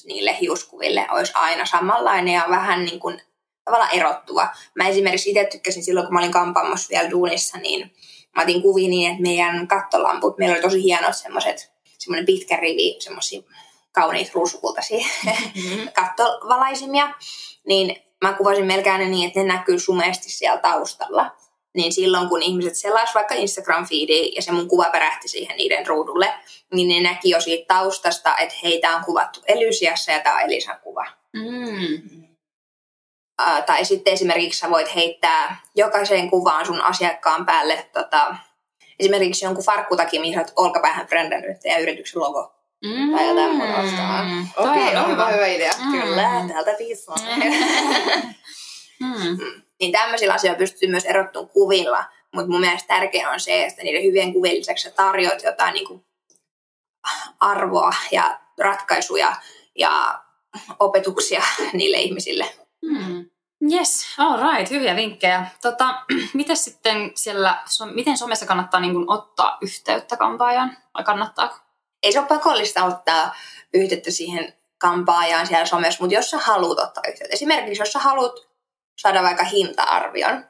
niille 0.05 0.41
hiuskuville 0.41 1.07
olisi 1.11 1.33
aina 1.35 1.67
samanlainen 1.67 2.35
ja 2.35 2.45
vähän 2.49 2.85
niin 2.85 3.01
kuin 3.01 3.23
tavallaan 3.65 3.95
erottuva. 3.95 4.49
Mä 4.75 4.89
esimerkiksi 4.89 5.31
itse 5.31 5.45
tykkäsin 5.45 5.85
silloin, 5.85 6.07
kun 6.07 6.15
mä 6.15 6.21
olin 6.21 6.33
kampaamossa 6.33 6.89
vielä 6.91 7.11
duunissa, 7.11 7.59
niin 7.59 7.93
mä 8.37 8.43
otin 8.43 8.63
kuvia 8.63 8.89
niin, 8.89 9.11
että 9.11 9.23
meidän 9.23 9.69
kattolamput, 9.69 10.39
meillä 10.39 10.55
oli 10.55 10.63
tosi 10.63 10.83
hienot 10.83 11.17
semmoiset, 11.17 11.73
semmoinen 11.99 12.27
pitkä 12.27 12.57
rivi, 12.57 12.97
semmoisia 13.01 13.43
kauniita 13.93 14.31
ruusukultaisia 14.35 15.07
Mm-hmm. 15.25 15.89
kattovalaisimia, 16.01 17.15
niin 17.67 17.97
mä 18.23 18.33
kuvasin 18.33 18.67
melkein 18.67 18.99
ne 18.99 19.09
niin, 19.09 19.27
että 19.27 19.41
ne 19.41 19.47
näkyy 19.47 19.79
sumeasti 19.79 20.31
siellä 20.31 20.61
taustalla. 20.61 21.31
Niin 21.75 21.93
silloin, 21.93 22.29
kun 22.29 22.43
ihmiset 22.43 22.77
selas 22.77 23.15
vaikka 23.15 23.35
instagram 23.35 23.87
feedia 23.87 24.33
ja 24.37 24.43
se 24.43 24.53
mun 24.53 24.69
kuva 24.69 24.85
perähti 24.93 25.29
siihen 25.29 25.57
niiden 25.57 25.87
ruudulle, 25.87 26.35
niin 26.75 26.89
ne 26.89 27.11
näki 27.11 27.31
jo 27.31 27.41
siitä 27.41 27.75
taustasta, 27.75 28.37
että 28.37 28.55
heitä 28.63 28.97
on 28.97 29.05
kuvattu 29.05 29.41
Elysiassa 29.47 30.13
ja 30.13 30.21
tämä 30.21 30.37
on 30.37 30.43
Elisan 30.43 30.81
kuva. 30.83 31.07
Mm. 31.33 32.24
Ää, 33.45 33.63
tai 33.63 33.85
sitten 33.85 34.13
esimerkiksi 34.13 34.61
sä 34.61 34.71
voit 34.71 34.95
heittää 34.95 35.61
jokaiseen 35.75 36.31
kuvaan 36.31 36.67
sun 36.67 36.81
asiakkaan 36.81 37.47
päälle 37.47 37.87
tota, 37.93 38.37
esimerkiksi 38.99 39.45
jonkun 39.45 39.65
farkkutakin, 39.65 40.21
mihin 40.21 40.35
sä 40.35 40.41
oot 40.41 40.53
olkapäähän 40.57 41.07
brändännyt 41.07 41.61
teidän 41.61 41.83
yrityksen 41.83 42.23
logo. 42.23 42.55
Mm. 42.85 43.17
Tai 43.17 43.29
jotain 43.29 43.57
muuta 43.57 43.83
vastaavaa. 43.83 44.25
Toi 44.55 44.71
Okei, 44.71 44.97
on 44.97 45.05
onpa 45.05 45.29
hyvä 45.29 45.47
idea. 45.47 45.73
Mm. 45.85 46.01
Kyllä, 46.01 46.45
täältä 46.49 46.75
piisaa. 46.79 47.17
Mm. 49.01 49.39
niin 49.81 49.93
tämmöisillä 49.93 50.35
asioilla 50.35 50.59
pystyy 50.59 50.91
myös 50.91 51.05
erottumaan 51.05 51.51
kuvilla. 51.51 52.05
Mutta 52.35 52.51
mun 52.51 52.61
mielestä 52.61 52.95
tärkeää 52.95 53.31
on 53.31 53.41
se, 53.41 53.65
että 53.65 53.83
niiden 53.83 54.03
hyvien 54.03 54.33
kuvien 54.33 54.57
lisäksi 54.57 54.83
sä 54.83 54.91
tarjoat 54.91 55.43
jotain 55.43 55.75
niin 55.75 55.87
kuin 55.87 56.05
arvoa 57.41 57.95
ja 58.11 58.41
ratkaisuja 58.59 59.37
ja 59.79 60.21
opetuksia 60.81 61.43
niille 61.73 61.97
ihmisille. 61.97 62.47
Mm. 62.83 63.31
Yes, 63.73 64.07
all 64.19 64.43
right, 64.43 64.71
hyviä 64.71 64.97
vinkkejä. 64.97 65.47
Tota, 65.63 66.03
miten 66.35 66.57
sitten 66.57 67.13
siellä, 67.15 67.63
miten 67.95 68.19
somessa 68.19 68.47
kannattaa 68.47 68.81
niin 68.81 68.93
kuin 68.93 69.11
ottaa 69.11 69.59
yhteyttä 69.61 70.17
kampaajan? 70.17 70.77
Vai 70.95 71.05
kannattaako? 71.05 71.57
Ei 72.03 72.13
se 72.13 72.19
ole 72.19 72.29
pakollista 72.29 72.85
ottaa 72.85 73.35
yhteyttä 73.75 74.11
siihen 74.11 74.55
kampaajaan 74.79 75.47
siellä 75.47 75.67
somessa, 75.67 76.03
mutta 76.03 76.15
jos 76.15 76.31
sä 76.31 76.39
haluat 76.39 76.79
ottaa 76.79 77.03
yhteyttä, 77.09 77.35
esimerkiksi 77.35 77.83
jos 77.83 77.93
sä 77.93 77.99
haluat 77.99 78.33
saada 78.99 79.23
vaikka 79.23 79.45
hinta-arvion, 79.45 80.45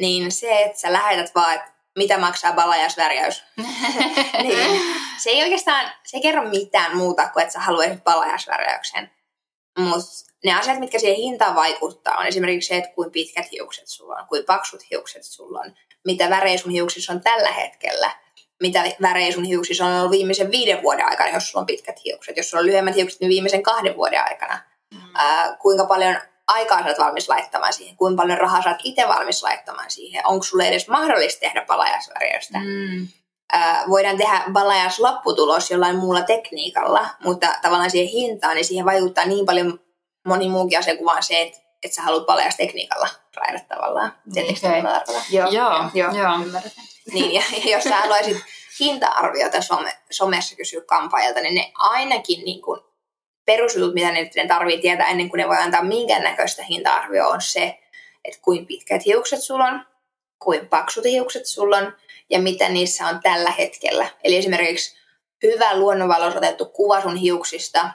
niin 0.00 0.32
se, 0.32 0.62
että 0.62 0.80
sä 0.80 0.92
lähetät 0.92 1.34
vaan, 1.34 1.54
että 1.54 1.72
mitä 1.96 2.18
maksaa 2.18 2.52
balajasvärjäys, 2.52 3.44
niin 4.42 4.80
se 5.18 5.30
ei 5.30 5.42
oikeastaan, 5.42 5.92
se 6.04 6.16
ei 6.16 6.22
kerro 6.22 6.48
mitään 6.48 6.96
muuta 6.96 7.28
kuin, 7.28 7.42
että 7.42 7.52
sä 7.52 7.60
haluaisit 7.60 8.04
balajasvärjäyksen. 8.04 9.10
Mutta 9.78 10.08
ne 10.44 10.52
asiat, 10.52 10.78
mitkä 10.78 10.98
siihen 10.98 11.16
hintaan 11.16 11.54
vaikuttaa, 11.54 12.16
on 12.16 12.26
esimerkiksi 12.26 12.68
se, 12.68 12.76
että 12.76 12.90
kuinka 12.94 13.10
pitkät 13.10 13.52
hiukset 13.52 13.88
sulla 13.88 14.14
on, 14.14 14.26
kuinka 14.26 14.52
paksut 14.52 14.90
hiukset 14.90 15.24
sulla 15.24 15.58
on, 15.58 15.74
mitä 16.04 16.30
värejä 16.30 16.58
sun 16.58 16.72
hiuksissa 16.72 17.12
on 17.12 17.20
tällä 17.20 17.52
hetkellä, 17.52 18.10
mitä 18.62 18.84
värejä 19.02 19.32
sun 19.32 19.44
hiuksissa 19.44 19.86
on 19.86 19.98
ollut 19.98 20.10
viimeisen 20.10 20.50
viiden 20.50 20.82
vuoden 20.82 21.06
aikana, 21.06 21.30
jos 21.30 21.50
sulla 21.50 21.60
on 21.60 21.66
pitkät 21.66 22.04
hiukset. 22.04 22.36
Jos 22.36 22.50
sulla 22.50 22.60
on 22.60 22.66
lyhyemmät 22.66 22.94
hiukset, 22.94 23.20
niin 23.20 23.28
viimeisen 23.28 23.62
kahden 23.62 23.96
vuoden 23.96 24.24
aikana. 24.24 24.58
Ää, 25.14 25.56
kuinka 25.56 25.84
paljon 25.84 26.16
aikaa 26.46 26.82
sä 26.82 26.88
oot 26.88 26.98
valmis 26.98 27.28
laittamaan 27.28 27.72
siihen, 27.72 27.96
kuinka 27.96 28.22
paljon 28.22 28.38
rahaa 28.38 28.62
sä 28.62 28.70
oot 28.70 28.78
itse 28.84 29.08
valmis 29.08 29.42
laittamaan 29.42 29.90
siihen, 29.90 30.26
onko 30.26 30.44
sulle 30.44 30.68
edes 30.68 30.88
mahdollista 30.88 31.40
tehdä 31.40 31.64
balajasvärjäystä. 31.66 32.58
Mm. 32.58 33.08
Ää, 33.52 33.84
voidaan 33.88 34.16
tehdä 34.16 34.42
balajas 34.52 34.98
lopputulos 35.00 35.70
jollain 35.70 35.96
muulla 35.96 36.22
tekniikalla, 36.22 37.08
mutta 37.24 37.46
tavallaan 37.62 37.90
siihen 37.90 38.12
hintaan, 38.12 38.54
niin 38.54 38.64
siihen 38.64 38.84
vaikuttaa 38.84 39.24
niin 39.26 39.46
paljon 39.46 39.80
moni 40.26 40.48
muukin 40.48 40.78
asia 40.78 40.96
kuin 40.96 41.06
vaan 41.06 41.22
se, 41.22 41.42
että, 41.42 41.58
että 41.82 41.94
sä 41.94 42.02
haluat 42.02 42.26
balajas 42.26 42.56
tekniikalla 42.56 43.08
raida 43.36 43.60
tavallaan. 43.68 44.12
Okei. 44.30 44.50
okay. 44.50 45.14
Joo, 45.30 45.50
Joo, 45.50 45.90
joo, 45.94 46.12
joo. 46.12 46.42
ymmärrän. 46.42 46.72
Niin, 47.12 47.32
ja, 47.32 47.42
ja 47.64 47.76
jos 47.76 47.84
sä 47.84 47.96
haluaisit 47.96 48.36
hinta-arviota 48.80 49.62
some, 49.62 49.92
somessa 50.10 50.56
kysyä 50.56 50.80
kampaajalta, 50.80 51.40
niin 51.40 51.54
ne 51.54 51.72
ainakin 51.74 52.44
niin 52.44 52.62
kuin 52.62 52.80
perusjutut, 53.46 53.94
mitä 53.94 54.10
ne, 54.10 54.30
ne 54.36 54.46
tarvii 54.46 54.80
tietää 54.80 55.08
ennen 55.08 55.30
kuin 55.30 55.38
ne 55.38 55.48
voi 55.48 55.56
antaa 55.56 55.84
minkäännäköistä 55.84 56.62
hinta-arvioa, 56.62 57.28
on 57.28 57.42
se, 57.42 57.78
että 58.24 58.40
kuinka 58.42 58.66
pitkät 58.66 59.04
hiukset 59.06 59.42
sulla 59.42 59.64
on, 59.64 59.86
kuinka 60.38 60.66
paksut 60.66 61.04
hiukset 61.04 61.46
sulla 61.46 61.76
on 61.76 61.92
ja 62.30 62.38
mitä 62.38 62.68
niissä 62.68 63.06
on 63.06 63.20
tällä 63.22 63.50
hetkellä. 63.50 64.06
Eli 64.24 64.36
esimerkiksi 64.36 64.96
hyvä 65.42 65.76
luonnonvalossa 65.76 66.38
otettu 66.38 66.64
kuva 66.64 67.00
sun 67.00 67.16
hiuksista, 67.16 67.90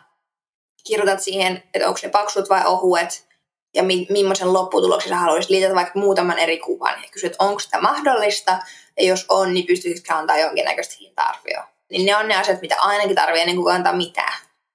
kirjoitat 0.87 1.19
siihen, 1.19 1.63
että 1.73 1.87
onko 1.87 1.99
ne 2.03 2.09
paksut 2.09 2.49
vai 2.49 2.65
ohuet, 2.65 3.27
ja 3.75 3.83
mi- 3.83 4.07
millaisen 4.09 4.53
lopputuloksen 4.53 5.09
sä 5.09 5.15
haluaisit 5.15 5.49
liitätä 5.51 5.75
vaikka 5.75 5.99
muutaman 5.99 6.39
eri 6.39 6.57
kuvan. 6.57 7.01
Ja 7.03 7.09
kysyt, 7.11 7.35
onko 7.39 7.59
sitä 7.59 7.81
mahdollista, 7.81 8.59
ja 8.99 9.05
jos 9.05 9.25
on, 9.29 9.53
niin 9.53 9.65
pystyisikö 9.65 10.13
antaa 10.13 10.37
jonkinnäköistä 10.37 10.95
hinta-arvioa. 10.99 11.67
Niin 11.91 12.05
ne 12.05 12.15
on 12.15 12.27
ne 12.27 12.35
asiat, 12.35 12.61
mitä 12.61 12.75
ainakin 12.79 13.15
tarvii 13.15 13.41
ennen 13.41 13.55
kuin 13.55 13.75
antaa 13.75 13.93
mitään. 13.93 14.33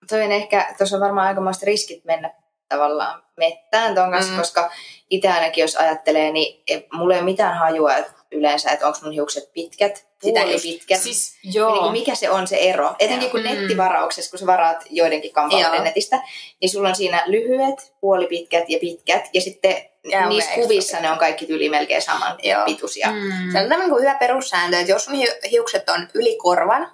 Toi 0.09 0.23
on 0.23 0.33
ehkä, 0.33 0.75
tuossa 0.79 0.97
on 0.97 1.03
varmaan 1.03 1.27
aikamoiset 1.29 1.63
riskit 1.63 2.05
mennä 2.05 2.35
tavallaan 2.69 3.23
mettään 3.37 3.95
ton 3.95 4.11
kanssa, 4.11 4.33
Mm. 4.33 4.39
koska 4.39 4.71
itse 5.11 5.29
ainakin 5.29 5.63
jos 5.63 5.77
ajattelee, 5.77 6.33
niin 6.33 6.65
mulla 6.93 7.15
ei 7.15 7.21
ole 7.21 7.25
mitään 7.25 7.59
hajua 7.59 7.97
että 7.97 8.13
yleensä, 8.35 8.71
että 8.71 8.87
onko 8.87 8.99
mun 9.03 9.13
hiukset 9.13 9.53
pitkät, 9.53 9.97
Sitä 10.23 10.41
puoli 10.41 10.53
just. 10.53 10.65
pitkät. 10.65 11.01
Siis 11.01 11.39
joo. 11.45 11.71
Niin 11.73 11.83
kuin 11.83 11.93
mikä 11.93 12.15
se 12.15 12.31
on 12.31 12.47
se 12.47 12.57
ero? 12.57 12.95
Etenkin 12.99 13.31
kun 13.31 13.41
Mm. 13.41 13.47
nettivarauksessa, 13.47 14.31
kun 14.31 14.39
sä 14.39 14.47
varaat 14.47 14.85
joidenkin 14.91 15.33
Joo. 15.61 15.83
netistä, 15.83 16.23
niin 16.61 16.71
sulla 16.71 16.89
on 16.89 16.97
siinä 16.97 17.23
lyhyet, 17.27 17.95
puolipitkät 18.01 18.65
ja 18.69 18.79
pitkät. 18.81 19.25
Ja 19.35 19.41
sitten 19.41 19.77
Ja 20.11 20.29
niissä 20.29 20.51
kuvissa 20.55 21.01
ne 21.01 21.11
on 21.11 21.19
kaikki 21.19 21.47
tyyli 21.47 21.69
melkein 21.69 22.03
saman 22.03 22.37
Joo. 22.43 22.65
pituisia. 22.65 23.11
Mm. 23.13 23.53
Se 23.53 23.59
on 23.61 23.69
tämmöinen 23.69 23.91
kuin 23.91 24.03
hyvä 24.03 24.15
perussääntö, 24.15 24.79
että 24.79 24.93
jos 24.93 25.05
sun 25.05 25.15
hi- 25.15 25.51
hiukset 25.51 25.89
on 25.89 26.09
yli 26.15 26.37
korvan, 26.37 26.91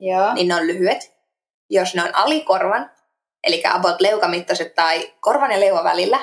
Joo. 0.00 0.34
niin 0.34 0.48
ne 0.48 0.54
on 0.54 0.66
lyhyet. 0.66 1.12
Jos 1.70 1.94
ne 1.94 2.02
on 2.02 2.14
alikorvan, 2.14 2.90
eli 3.44 3.62
about 3.70 4.00
leukamittaiset 4.00 4.74
tai 4.74 5.12
korvan 5.20 5.50
ja 5.50 5.60
leuan 5.60 5.84
välillä, 5.84 6.18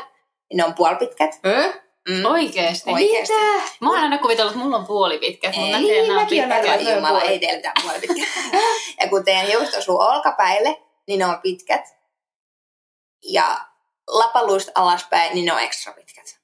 niin 0.50 0.58
ne 0.58 0.66
on 0.66 0.74
puolipitkät. 0.74 1.32
Mm? 1.44 1.74
Mm. 2.10 2.26
Oikeesti. 2.26 2.90
Oikeesti. 2.92 3.34
Mä 3.82 3.90
oon 3.90 4.00
aina 4.00 4.18
kuvitellut, 4.18 4.52
että 4.52 4.64
mulla 4.64 4.78
on 4.78 4.86
puolipitkät, 4.88 5.56
mutta 5.56 5.78
Ei, 5.78 6.02
nämä 6.08 6.14
on 6.14 6.24
mäkin 6.24 6.28
pitkät. 6.30 6.50
nähnyt. 6.50 6.70
Herra 6.70 6.84
noin 6.84 6.96
Jumala, 6.96 7.20
puoli. 7.20 7.32
ei 7.34 7.40
teillä 7.40 7.56
mitään 7.56 7.76
puolipitkät. 7.84 8.28
ja 9.02 9.08
kun 9.10 9.26
teidän 9.26 9.46
hiukset 9.48 9.76
osuu 9.76 10.00
olkapäille, 10.00 10.82
niin 11.08 11.20
ne 11.20 11.26
on 11.26 11.40
pitkät. 11.42 11.82
Ja 13.24 13.60
lapaluista 14.08 14.72
alaspäin, 14.76 15.34
niin 15.34 15.46
ne 15.46 15.54
on 15.54 15.60
ekstra 15.60 15.94
pitkät. 15.94 16.40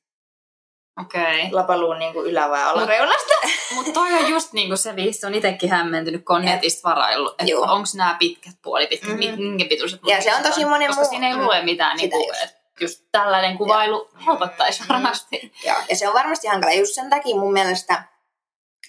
Okei. 1.02 1.22
Okay. 1.24 1.52
Lapaluun 1.52 2.00
niin 2.00 2.14
kuin 2.14 2.26
ylä- 2.32 2.50
vai 2.50 2.64
alareunasta. 2.64 3.34
Mutta 3.76 3.92
toi 4.00 4.14
on 4.14 4.30
just 4.30 4.54
niinku 4.54 4.78
se, 4.78 4.94
mihin 4.94 5.14
se 5.14 5.28
on 5.28 5.36
itsekin 5.36 5.70
hämmentynyt, 5.70 6.26
kun 6.26 6.36
on 6.36 6.46
netistä 6.46 6.90
varaillut, 6.90 7.32
että 7.32 7.52
Joo. 7.52 7.62
onko 7.62 7.88
nämä 7.96 8.16
pitkät, 8.20 8.54
puolipitkät, 8.62 9.10
Mhm. 9.10 9.20
mm-hmm. 9.24 9.44
minkä 9.44 9.66
pituiset 9.66 10.00
Ja 10.06 10.22
se 10.22 10.36
on 10.36 10.44
tosi 10.44 10.66
monen 10.66 10.88
Koska 10.88 11.02
muu- 11.02 11.10
siinä 11.10 11.28
ei 11.30 11.36
lue 11.38 11.62
mitään, 11.64 12.00
Sitä 12.00 12.16
niinku, 12.18 12.32
just. 12.34 12.44
että 12.44 12.57
just 12.80 13.04
tällainen 13.12 13.58
kuvailu 13.58 14.10
helpottaisi 14.28 14.82
Mm. 14.82 14.88
varmasti. 14.90 15.54
Joo, 15.66 15.78
ja 15.90 15.96
se 15.96 16.08
on 16.08 16.14
varmasti 16.14 16.48
hankala. 16.48 16.74
Just 16.74 16.94
sen 16.96 17.10
takia 17.10 17.36
mun 17.36 17.54
mielestä 17.54 18.04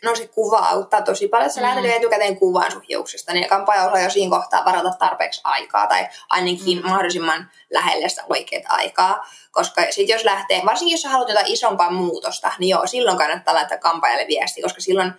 no 0.05 0.15
se 0.15 0.27
kuva 0.29 0.59
auttaa 0.59 1.03
tosi 1.03 1.29
paljon. 1.29 1.47
että 1.47 1.55
Sä 1.55 1.61
Mm. 1.61 1.67
lähdet 1.67 1.97
etukäteen 1.97 2.37
kuvaan 2.39 2.73
sun 2.73 2.83
hiuksista, 2.89 3.33
niin 3.33 3.49
kampaaja 3.49 3.85
osaa 3.85 4.01
jo 4.01 4.11
siinä 4.11 4.37
kohtaa 4.37 4.65
varata 4.65 4.91
tarpeeksi 4.99 5.41
aikaa 5.45 5.87
tai 5.87 6.09
ainakin 6.31 6.79
Mm. 6.79 6.89
mahdollisimman 6.89 7.51
lähelle 7.71 8.09
sitä 8.09 8.25
oikeat 8.29 8.63
aikaa. 8.69 9.27
Koska 9.51 9.83
sit 9.91 10.09
jos 10.09 10.25
lähtee, 10.25 10.63
varsinkin 10.67 10.95
jos 10.95 11.03
sä 11.03 11.09
haluat 11.09 11.29
jotain 11.29 11.47
isompaa 11.53 11.91
muutosta, 11.91 12.53
niin 12.59 12.69
joo, 12.69 12.87
silloin 12.87 13.19
kannattaa 13.19 13.55
laittaa 13.55 13.79
kampaajalle 13.79 14.27
viesti, 14.29 14.63
koska 14.63 14.81
silloin 14.81 15.13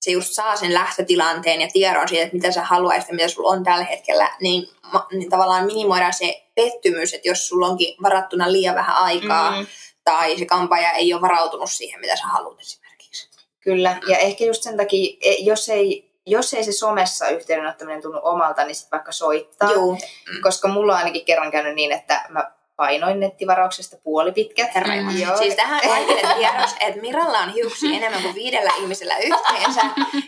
se 0.00 0.10
just 0.10 0.32
saa 0.32 0.56
sen 0.56 0.74
lähtötilanteen 0.74 1.60
ja 1.60 1.68
tiedon 1.72 2.08
siitä, 2.08 2.24
että 2.24 2.36
mitä 2.36 2.52
sä 2.52 2.62
haluaisit 2.64 3.08
ja 3.08 3.14
mitä 3.14 3.28
sulla 3.28 3.48
on 3.50 3.64
tällä 3.64 3.84
hetkellä, 3.84 4.30
niin, 4.40 4.68
niin 5.12 5.30
tavallaan 5.30 5.66
minimoidaan 5.66 6.12
se 6.14 6.46
pettymys, 6.54 7.14
että 7.14 7.28
jos 7.28 7.48
sulla 7.48 7.66
onkin 7.66 7.94
varattuna 8.02 8.52
liian 8.52 8.74
vähän 8.74 8.96
aikaa, 8.96 9.50
Mm. 9.50 9.66
tai 10.04 10.38
se 10.38 10.46
kampaaja 10.46 10.90
ei 10.92 11.12
ole 11.14 11.22
varautunut 11.22 11.70
siihen, 11.70 12.00
mitä 12.00 12.16
sä 12.16 12.26
haluat 12.26 12.60
esimerkiksi. 12.60 13.30
Kyllä, 13.60 13.98
ja 14.08 14.18
ehkä 14.18 14.44
just 14.44 14.62
sen 14.62 14.76
takia, 14.76 15.16
e, 15.20 15.34
jos 15.34 15.68
ei, 15.68 16.10
jos 16.26 16.54
ei 16.54 16.64
se 16.64 16.72
somessa 16.72 17.28
yhteydenottaminen 17.28 18.02
tunnu 18.02 18.20
omalta, 18.22 18.64
niin 18.64 18.74
sitten 18.74 18.98
vaikka 18.98 19.12
soittaa. 19.12 19.72
Joo. 19.72 19.96
Koska 20.42 20.68
mulla 20.68 20.92
on 20.92 20.98
ainakin 20.98 21.24
kerran 21.24 21.50
käynyt 21.50 21.74
niin, 21.74 21.92
että 21.92 22.26
mä 22.28 22.52
painoin 22.80 23.20
nettivarauksesta 23.20 23.96
puolipitkät. 24.04 24.74
Herra 24.74 24.94
Mm. 24.94 25.06
mm. 25.06 25.38
Siis 25.38 25.54
tähän 25.54 25.80
kaikille 25.88 26.34
tiedoksi, 26.34 26.76
että 26.80 27.00
Miralla 27.00 27.38
on 27.38 27.52
hiuksia 27.54 27.96
enemmän 27.98 28.22
kuin 28.22 28.34
viidellä 28.34 28.70
ihmisellä 28.78 29.18
yhteensä, 29.18 29.80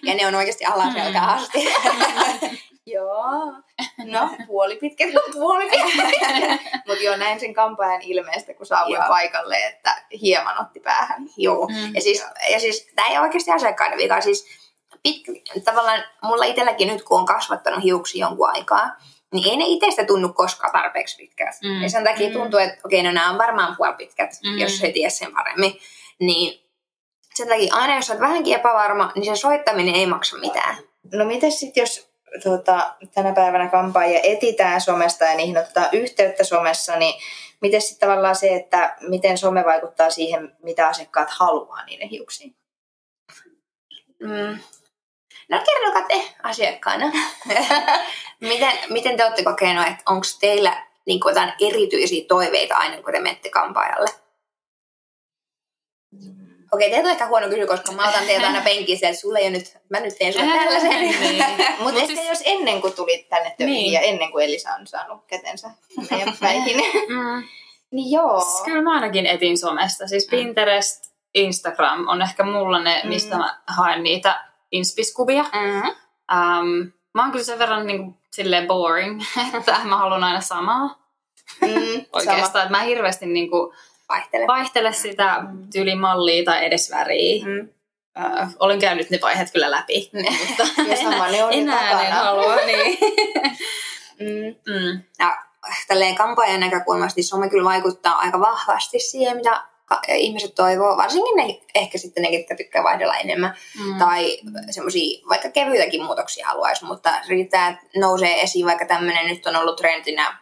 ja 0.03 0.15
ne 0.15 0.27
on 0.27 0.35
oikeasti 0.35 0.65
alaselkään 0.65 1.29
asti. 1.29 1.59
Joo. 2.87 3.53
No, 4.05 4.31
puolipitkät, 4.47 5.09
puolipitkät. 5.33 6.61
mutta 6.87 7.05
joo, 7.05 7.17
näin 7.17 7.41
sen 7.41 7.55
kampaajan 7.55 8.03
ilmeestä, 8.03 8.55
kun 8.55 8.67
saavuin 8.67 8.95
Joo. 8.95 9.09
paikalle, 9.09 9.57
että 9.57 10.05
hieman 10.23 10.61
otti 10.61 10.81
päähän. 10.81 11.23
Joo. 11.37 11.67
Mm. 11.67 11.95
Ja 11.95 12.01
siis, 12.01 12.27
ja 12.51 12.61
siis 12.61 12.91
tämä 12.95 13.09
ei 13.09 13.19
oikeasti 13.19 13.51
asiakkaiden 13.51 13.99
vika. 13.99 14.21
Siis 14.21 14.47
pitkä, 15.03 15.33
tavallaan 15.65 16.05
mulla 16.23 16.45
itselläkin 16.45 16.89
nyt, 16.89 17.03
kun 17.03 17.21
on 17.21 17.27
kasvattanut 17.27 17.83
hiuksia 17.83 18.27
jonkun 18.27 18.51
aikaa, 18.51 18.91
niin 19.33 19.51
ei 19.51 19.57
ne 19.57 19.65
itsestä 19.67 20.05
tunnu 20.05 20.33
koskaan 20.33 20.73
tarpeeksi 20.73 21.17
pitkät. 21.17 21.55
Mm. 21.63 21.83
Ja 21.83 21.89
sen 21.91 22.05
takia 22.05 22.29
Mm. 22.29 22.33
tuntuu, 22.33 22.61
että 22.61 22.79
okei, 22.85 23.03
no 23.03 23.13
nämä 23.13 23.31
on 23.31 23.39
varmaan 23.39 23.77
puoli 23.77 23.95
pitkät, 23.95 24.31
Mm. 24.45 24.59
jos 24.59 24.83
ei 24.85 24.93
tiedä 24.93 25.11
sen 25.11 25.33
paremmin. 25.33 25.81
Niin 26.19 26.63
sen 27.35 27.49
takia 27.49 27.75
aina, 27.75 27.97
jos 27.97 28.11
olet 28.11 28.21
vähänkin 28.21 28.55
epävarma, 28.55 29.13
niin 29.15 29.37
se 29.37 29.41
soittaminen 29.41 29.95
ei 29.95 30.07
maksa 30.07 30.37
mitään. 30.37 30.77
No 31.15 31.25
miten 31.25 31.53
sitten, 31.53 31.81
jos 31.81 32.11
tota, 32.45 32.95
tänä 33.15 33.33
päivänä 33.33 33.69
kampaajia 33.69 34.21
etitään 34.23 34.81
somesta 34.81 35.25
ja 35.25 35.35
niihin 35.35 35.59
ottaa 35.59 35.89
yhteyttä 35.93 36.45
somessa, 36.45 36.97
niin 36.97 37.15
miten 37.61 37.83
sitten 37.83 38.09
tavallaan 38.09 38.37
se, 38.37 38.55
että 38.55 38.97
miten 39.01 39.39
some 39.39 39.65
vaikuttaa 39.65 40.11
siihen, 40.11 40.57
mitä 40.63 40.89
asiakkaat 40.89 41.31
haluaa 41.31 41.85
niiden 41.85 42.09
hiuksiin? 42.09 42.55
Mm. 44.21 44.59
No 45.49 45.61
kertokaa 45.67 46.09
te 46.09 46.35
asiakkaana. 46.43 47.07
miten, 48.49 48.73
miten 48.91 49.17
te 49.17 49.25
olette 49.25 49.45
kokenut, 49.45 49.87
että 49.87 50.03
onko 50.07 50.27
teillä 50.41 50.87
niin 51.07 51.21
kuin 51.21 51.31
jotain 51.31 51.53
erityisiä 51.61 52.25
toiveita 52.29 52.75
aina, 52.77 53.03
kun 53.03 53.13
te 53.13 53.21
menette 53.21 53.51
kampaajalle? 53.51 54.09
Okei, 56.73 56.91
teitä 56.91 57.05
on 57.05 57.11
ehkä 57.13 57.27
huono 57.27 57.49
kysyä, 57.49 57.67
koska 57.67 57.93
mä 57.93 58.09
otan 58.09 58.25
teitä 58.27 58.47
aina 58.47 58.61
penkiin 58.61 58.99
että 59.03 59.21
sulle 59.21 59.39
ei 59.39 59.51
nyt, 59.51 59.77
mä 59.89 60.01
nyt 60.01 60.15
teen 60.19 60.33
sulle 60.33 60.47
tällaisen. 60.47 60.91
Niin. 61.01 61.45
Mutta 61.59 61.83
Mut 61.83 61.97
ehkä 61.97 62.07
siis- 62.07 62.29
jos 62.29 62.43
ennen 62.45 62.81
kuin 62.81 62.93
tulit 62.93 63.29
tänne 63.29 63.55
töihin 63.59 63.75
Niin. 63.75 63.93
ja 63.93 64.01
ennen 64.01 64.33
kuin 64.33 64.45
Elisa 64.45 64.71
on 64.81 64.87
saanut 64.87 65.25
kätensä 65.27 65.71
meidän 66.11 66.35
päihin, 66.41 66.77
Mm. 67.09 67.43
niin 67.91 68.11
joo. 68.13 68.41
Siis 68.41 68.63
kyllä 68.65 68.83
mä 68.83 68.95
ainakin 68.95 69.27
etin 69.27 69.59
somesta. 69.59 70.07
Siis 70.07 70.27
Pinterest, 70.31 71.13
Instagram 71.35 72.09
on 72.09 72.23
ehkä 72.23 72.43
mulla 72.45 72.81
ne, 72.83 73.01
Mm. 73.05 73.09
mistä 73.09 73.37
mä 73.37 73.61
haen 73.67 74.03
niitä 74.03 74.45
inspiskuvia. 74.73 75.43
Mm-hmm. 75.43 75.89
Um, 76.33 76.93
mä 77.15 77.23
oon 77.23 77.33
kyllä 77.33 77.45
sen 77.45 77.59
verran 77.59 77.87
niin 77.87 77.99
kuin, 77.99 78.19
silleen 78.33 78.67
boring, 78.67 79.23
että 79.59 79.81
mä 79.85 79.97
haluan 79.97 80.25
aina 80.25 80.41
samaa 80.41 81.03
Mm, 81.61 82.05
oikeastaan. 82.13 82.63
Että 82.63 82.79
mä 82.79 82.83
hirveästi 82.83 83.27
niin 83.27 83.51
kuin, 83.51 83.77
Vaihtele. 84.09 84.47
vaihtele 84.47 84.93
sitä 84.93 85.39
Mm. 85.41 85.69
tyylimallia 85.73 86.45
tai 86.45 86.65
edes 86.65 86.91
väriä. 86.91 87.47
Mm. 87.47 87.69
Uh, 88.19 88.49
olen 88.59 88.79
käynyt 88.79 89.11
ne 89.11 89.19
vaiheet 89.23 89.51
kyllä 89.53 89.71
läpi, 89.71 90.11
mutta 90.49 90.83
Ja 90.89 90.97
sama 90.97 91.27
ne 91.29 91.45
on 91.45 91.53
jo 91.53 91.61
enää 91.61 92.07
en 92.07 92.13
halua. 92.13 92.57
Niin. 92.57 92.99
Mm. 94.21 94.73
mm. 94.73 95.03
Ja 95.19 95.39
tälleen 95.89 96.15
kampaajan 96.15 96.61
näkökulmasta 96.61 97.19
niin 97.19 97.25
some 97.25 97.49
kyllä 97.51 97.65
vaikuttaa 97.65 98.19
aika 98.19 98.41
vahvasti 98.41 98.99
siihen, 99.01 99.37
mitä 99.37 99.63
ihmiset 100.15 100.55
toivoo. 100.55 100.97
Varsinkin 100.97 101.37
ne, 101.37 101.61
ehkä 101.75 101.99
sitten 101.99 102.23
ne, 102.23 102.31
ketkä 102.31 102.57
tykkää 102.57 102.83
vaihdella 102.83 103.17
enemmän. 103.17 103.57
Mm. 103.85 103.99
Tai 103.99 104.39
semmoisia 104.71 105.29
vaikka 105.29 105.51
kevyitäkin 105.51 106.05
muutoksia 106.05 106.47
haluaisi, 106.47 106.85
mutta 106.85 107.21
riittää, 107.29 107.69
että 107.69 107.99
nousee 108.01 108.41
esiin 108.41 108.67
vaikka 108.67 108.87
tämmöinen, 108.87 109.27
nyt 109.27 109.47
on 109.47 109.57
ollut 109.57 109.77
trendinä 109.77 110.39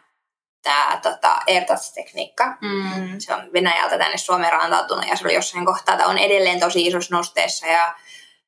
tämä 0.63 0.99
tota, 1.03 1.41
AirTouch-tekniikka. 1.47 2.57
Mm. 2.61 3.19
Se 3.19 3.33
on 3.33 3.53
Venäjältä 3.53 3.97
tänne 3.97 4.17
Suomeen 4.17 4.51
rantautunut 4.51 5.07
ja 5.07 5.15
se 5.15 5.25
oli 5.25 5.33
jossain 5.33 5.65
kohtaa, 5.65 5.95
että 5.95 6.07
on 6.07 6.17
edelleen 6.17 6.59
tosi 6.59 6.87
isossa 6.87 7.15
nosteessa 7.15 7.67
ja 7.67 7.95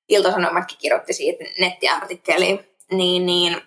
Ilta-Sanomatkin 0.09 0.77
kirjoitti 0.77 1.13
siitä 1.13 1.43
nettiartikkeliin. 1.59 2.67
Niin, 2.91 3.25
niin 3.25 3.61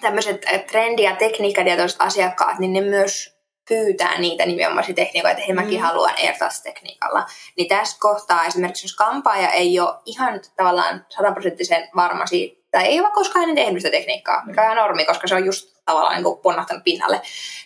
tämmöiset 0.00 0.44
trendi- 0.66 1.02
ja 1.02 1.16
tekniikkatietoiset 1.16 2.00
asiakkaat, 2.00 2.58
niin 2.58 2.72
ne 2.72 2.80
myös 2.80 3.37
pyytää 3.68 4.18
niitä 4.18 4.46
nimenomaisia 4.46 4.94
tekniikoita, 4.94 5.32
että 5.32 5.46
hei 5.46 5.54
mäkin 5.54 5.78
Mm. 5.78 5.84
haluan 5.84 6.14
AirTouch-tekniikalla. 6.18 7.26
Niin 7.56 7.68
tässä 7.68 7.96
kohtaa 8.00 8.44
esimerkiksi, 8.46 8.84
jos 8.84 8.96
kampaaja 8.96 9.50
ei 9.50 9.80
ole 9.80 9.94
ihan 10.06 10.40
tavallaan 10.56 11.06
sataprosenttisen 11.08 11.88
varma 11.96 12.26
siitä, 12.26 12.58
tai 12.70 12.84
ei 12.84 13.00
ole 13.00 13.10
koskaan 13.10 13.42
ennen 13.42 13.64
tehnyt 13.64 13.82
sitä 13.82 13.90
tekniikkaa, 13.90 14.42
mikä 14.46 14.60
on 14.60 14.64
ihan 14.66 14.76
normi, 14.76 15.04
koska 15.04 15.26
se 15.28 15.34
on 15.34 15.44
just 15.46 15.74
tavallaan 15.84 16.14
niin 16.14 16.24
kuin 16.24 16.38
ponnahtanut 16.38 16.84
pinnalle, 16.84 17.20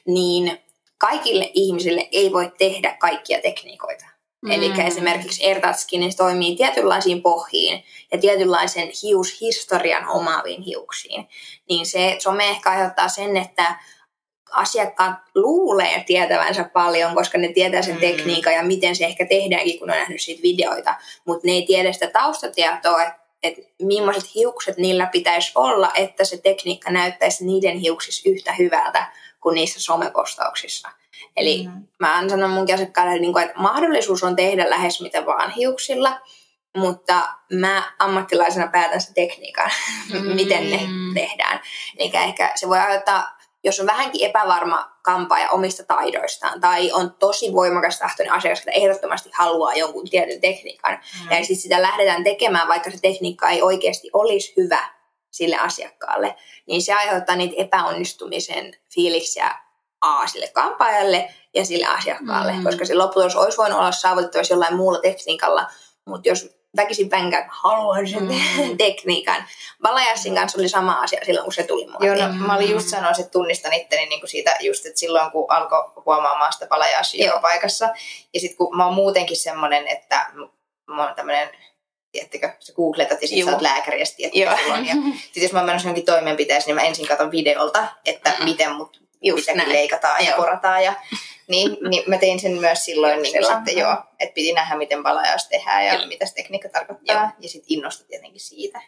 niin 0.07 0.63
kaikille 0.99 1.51
ihmisille 1.55 2.09
ei 2.13 2.33
voi 2.33 2.53
tehdä 2.59 2.97
kaikkia 3.01 3.41
tekniikoita. 3.41 4.05
Mm. 4.43 4.51
Eli 4.51 4.73
esimerkiksi 4.87 5.47
AirTouchkin 5.47 6.01
niin 6.01 6.17
toimii 6.17 6.57
tietynlaisiin 6.57 7.23
pohjiin 7.23 7.85
ja 8.13 8.19
tietynlaisen 8.19 8.91
hiushistorian 9.03 10.09
omaaviin 10.09 10.63
hiuksiin. 10.63 11.29
Niin 11.69 11.87
se 11.87 12.17
some 12.19 12.51
ehkä 12.51 12.71
aiheuttaa 12.71 13.09
sen, 13.09 13.37
että 13.37 13.77
asiakkaat 14.53 15.15
luulee 15.35 16.05
tietävänsä 16.07 16.65
paljon, 16.65 17.15
koska 17.15 17.39
ne 17.39 17.49
tietää 17.49 17.83
sen 17.83 17.95
Mm. 17.95 18.01
tekniikan 18.01 18.55
ja 18.55 18.63
miten 18.63 18.97
se 18.97 19.05
ehkä 19.05 19.27
tehdäänkin, 19.27 19.79
kun 19.79 19.91
on 19.91 19.97
nähnyt 19.97 20.21
siitä 20.21 20.43
videoita. 20.43 20.95
Mutta 21.25 21.47
ne 21.47 21.53
ei 21.53 21.67
tiedä 21.67 21.93
sitä 21.93 22.07
taustatietoa, 22.07 23.03
että 23.03 23.23
et 23.43 23.55
millaiset 23.83 24.35
hiukset 24.35 24.77
niillä 24.77 25.07
pitäisi 25.07 25.53
olla, 25.55 25.91
että 25.95 26.25
se 26.25 26.37
tekniikka 26.37 26.91
näyttäisi 26.91 27.47
niiden 27.47 27.79
hiuksissa 27.79 28.31
yhtä 28.31 28.53
hyvältä 28.53 29.07
kuin 29.41 29.55
niissä 29.55 29.81
somepostauksissa. 29.81 30.89
Eli 31.37 31.67
Mm. 31.67 31.87
mä 31.99 32.15
aina 32.17 32.29
sanon 32.29 32.51
munkin 32.51 32.75
asiakkaille, 32.75 33.43
että 33.45 33.61
mahdollisuus 33.61 34.25
on 34.25 34.37
tehdä 34.37 34.71
lähes 34.71 35.01
mitä 35.01 35.27
vaan 35.27 35.51
hiuksilla, 35.51 36.21
mutta 36.77 37.29
mä 37.53 37.93
ammattilaisena 37.99 38.69
päätän 38.69 39.01
sen 39.01 39.15
tekniikan, 39.15 39.71
Mm. 40.13 40.27
miten 40.41 40.71
ne 40.71 40.81
tehdään. 41.15 41.61
Eli 41.99 42.11
ehkä 42.15 42.53
se 42.55 42.69
voi 42.69 42.79
aiheuttaa, 42.79 43.39
jos 43.65 43.81
on 43.81 43.87
vähänkin 43.87 44.29
epävarma 44.31 44.93
kampaaja 45.03 45.51
omista 45.51 45.83
taidoistaan, 45.85 46.61
tai 46.61 46.93
on 46.93 47.15
tosi 47.19 47.53
voimakas 47.53 47.99
tahtoinen 47.99 48.35
asiakas, 48.35 48.59
että 48.59 48.71
ehdottomasti 48.71 49.31
haluaa 49.35 49.75
jonkun 49.75 50.09
tietyn 50.11 50.41
tekniikan, 50.41 50.93
Mm. 51.25 51.31
ja 51.31 51.37
sitten 51.39 51.57
sitä 51.57 51.83
lähdetään 51.83 52.25
tekemään, 52.25 52.69
vaikka 52.69 52.91
se 52.91 52.99
tekniikka 53.03 53.49
ei 53.49 53.63
oikeasti 53.63 54.11
olisi 54.13 54.53
hyvä 54.57 54.89
sille 55.31 55.57
asiakkaalle, 55.57 56.35
niin 56.67 56.83
se 56.83 56.93
aiheuttaa 56.95 57.37
niitä 57.37 57.55
epäonnistumisen 57.59 58.77
fiiliksiä 58.95 59.55
A 60.01 60.27
sille 60.27 60.49
kampaajalle 60.49 61.29
ja 61.55 61.65
sille 61.65 61.87
asiakkaalle, 61.87 62.53
Mm. 62.53 62.65
koska 62.65 62.85
se 62.85 62.95
lopputulos 62.95 63.37
olisi 63.37 63.59
voinut 63.59 63.79
olla 63.79 63.93
saavutettavissa 63.93 64.55
jollain 64.55 64.77
muulla 64.77 64.99
tekniikalla, 65.01 65.67
mutta 66.05 66.29
jos 66.29 66.62
väkisin 66.77 67.11
vänkään, 67.11 67.47
haluan 67.51 68.09
sen 68.09 68.23
Mm. 68.23 68.77
tekniikan. 68.79 69.45
Balajassin 69.83 70.35
kanssa 70.35 70.59
oli 70.59 70.69
sama 70.69 70.93
asia 70.93 71.21
silloin, 71.27 71.45
kun 71.45 71.53
se 71.53 71.63
tuli 71.63 71.87
mulle. 71.87 72.07
Joo, 72.07 72.17
no, 72.29 72.33
mä 72.47 72.57
olin 72.57 72.71
just 72.71 72.89
sanoa, 72.89 73.11
että 73.11 73.31
tunnistan 73.31 73.73
itteni 73.73 74.07
niin 74.07 74.21
kuin 74.21 74.31
siitä 74.31 74.57
just, 74.61 74.87
että 74.87 74.99
silloin 75.01 75.31
kun 75.31 75.47
alkoi 75.49 75.93
huomaamaan 76.07 76.53
sitä 76.53 76.67
palajaasia 76.67 77.25
Joo. 77.27 77.35
joka 77.35 77.41
paikassa. 77.49 77.89
Ja 78.35 78.41
sitten 78.41 78.57
kun 78.57 78.77
mä 78.77 78.85
oon 78.85 78.95
muutenkin 78.95 79.37
semmoinen, 79.37 79.89
että 79.89 80.27
mä 80.91 81.07
oon 81.07 81.15
tämmöinen, 81.15 81.49
tiedättekö, 82.13 82.51
sä 82.61 82.73
googletat 82.73 83.23
ja 83.23 83.29
sit 83.29 83.39
Joo. 83.39 83.47
sä 83.49 83.53
oot 83.55 83.63
lääkäri 83.63 84.01
ja 84.01 84.07
sit 84.07 84.17
Joo. 84.35 84.55
on. 84.73 84.87
Ja 84.87 84.95
sit 85.33 85.43
jos 85.43 85.53
mä 85.53 85.59
oon 85.59 85.67
menossa 85.67 85.89
johonkin 85.89 86.05
toimenpiteeseen, 86.05 86.67
niin 86.67 86.75
mä 86.85 86.89
ensin 86.89 87.07
katson 87.09 87.31
videolta, 87.31 87.87
että 88.05 88.35
Mm. 88.39 88.45
miten 88.45 88.73
mut 88.73 89.03
Just 89.25 89.37
mitäkin 89.41 89.57
näin. 89.59 89.73
leikataan 89.73 90.25
ja 90.25 90.31
Joo. 90.31 90.37
porataan. 90.41 90.85
Ja, 90.85 90.95
niin, 91.49 91.77
niin 91.89 92.03
mä 92.07 92.19
tein 92.19 92.41
sen 92.41 92.53
myös 92.53 92.85
silloin 92.85 93.23
niin 93.23 93.33
Sillä. 93.33 93.55
sitten 93.57 93.77
joo, 93.79 93.97
että 94.21 94.35
piti 94.35 94.53
nähdä, 94.53 94.77
miten 94.77 95.03
palajaus 95.03 95.49
tehdään 95.49 95.87
ja 95.87 95.93
Kyllä. 95.93 96.07
mitä 96.07 96.27
se 96.27 96.35
tekniikka 96.35 96.69
tarkoittaa. 96.69 97.17
Joo. 97.17 97.27
Ja 97.41 97.49
sitten 97.49 97.73
innostui 97.73 98.07
tietenkin 98.07 98.41
siitä. 98.41 98.81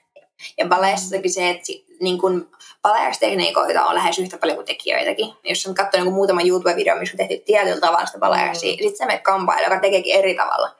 Ja 0.59 0.67
balajassakin 0.67 1.33
se, 1.33 1.51
että 1.51 1.73
niin 2.01 2.19
kun 2.21 2.51
balajastekniikoita 2.83 3.85
on 3.87 3.95
lähes 3.95 4.19
yhtä 4.19 4.38
paljon 4.38 4.57
kuin 4.57 4.67
tekijöitäkin. 4.67 5.33
Jos 5.45 5.62
sä 5.62 5.75
katsoo 5.77 6.05
niin 6.05 6.14
muutama 6.14 6.40
YouTube-video, 6.40 6.99
missä 6.99 7.14
on 7.14 7.29
tehty 7.29 7.43
tietyllä 7.47 7.81
tavalla 7.81 8.07
sitä 8.07 8.19
balajasia, 8.19 8.71
Mm. 8.73 8.77
mm. 8.77 8.83
sitten 8.83 8.97
sä 8.97 9.07
menet 9.07 9.64
joka 9.64 9.81
tekeekin 9.81 10.14
eri 10.14 10.35
tavalla. 10.35 10.77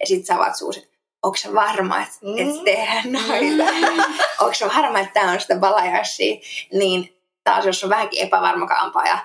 Ja 0.00 0.06
sitten 0.06 0.26
sä 0.26 0.34
avaat 0.34 0.56
suus, 0.56 0.76
että 0.76 0.88
onko 1.22 1.36
se 1.36 1.54
varma, 1.54 2.02
että 2.02 2.14
Mm. 2.22 2.38
et 2.38 2.64
tehdään 2.64 3.12
noita? 3.12 3.72
onko 4.40 4.54
se 4.54 4.66
varma, 4.76 4.98
että 4.98 5.12
tämä 5.20 5.32
on 5.32 5.40
sitä 5.40 5.56
balajasia? 5.56 6.36
Niin 6.72 7.16
taas 7.44 7.66
jos 7.66 7.84
on 7.84 7.90
vähänkin 7.90 8.22
epävarma 8.26 8.66
kampaaja, 8.66 9.18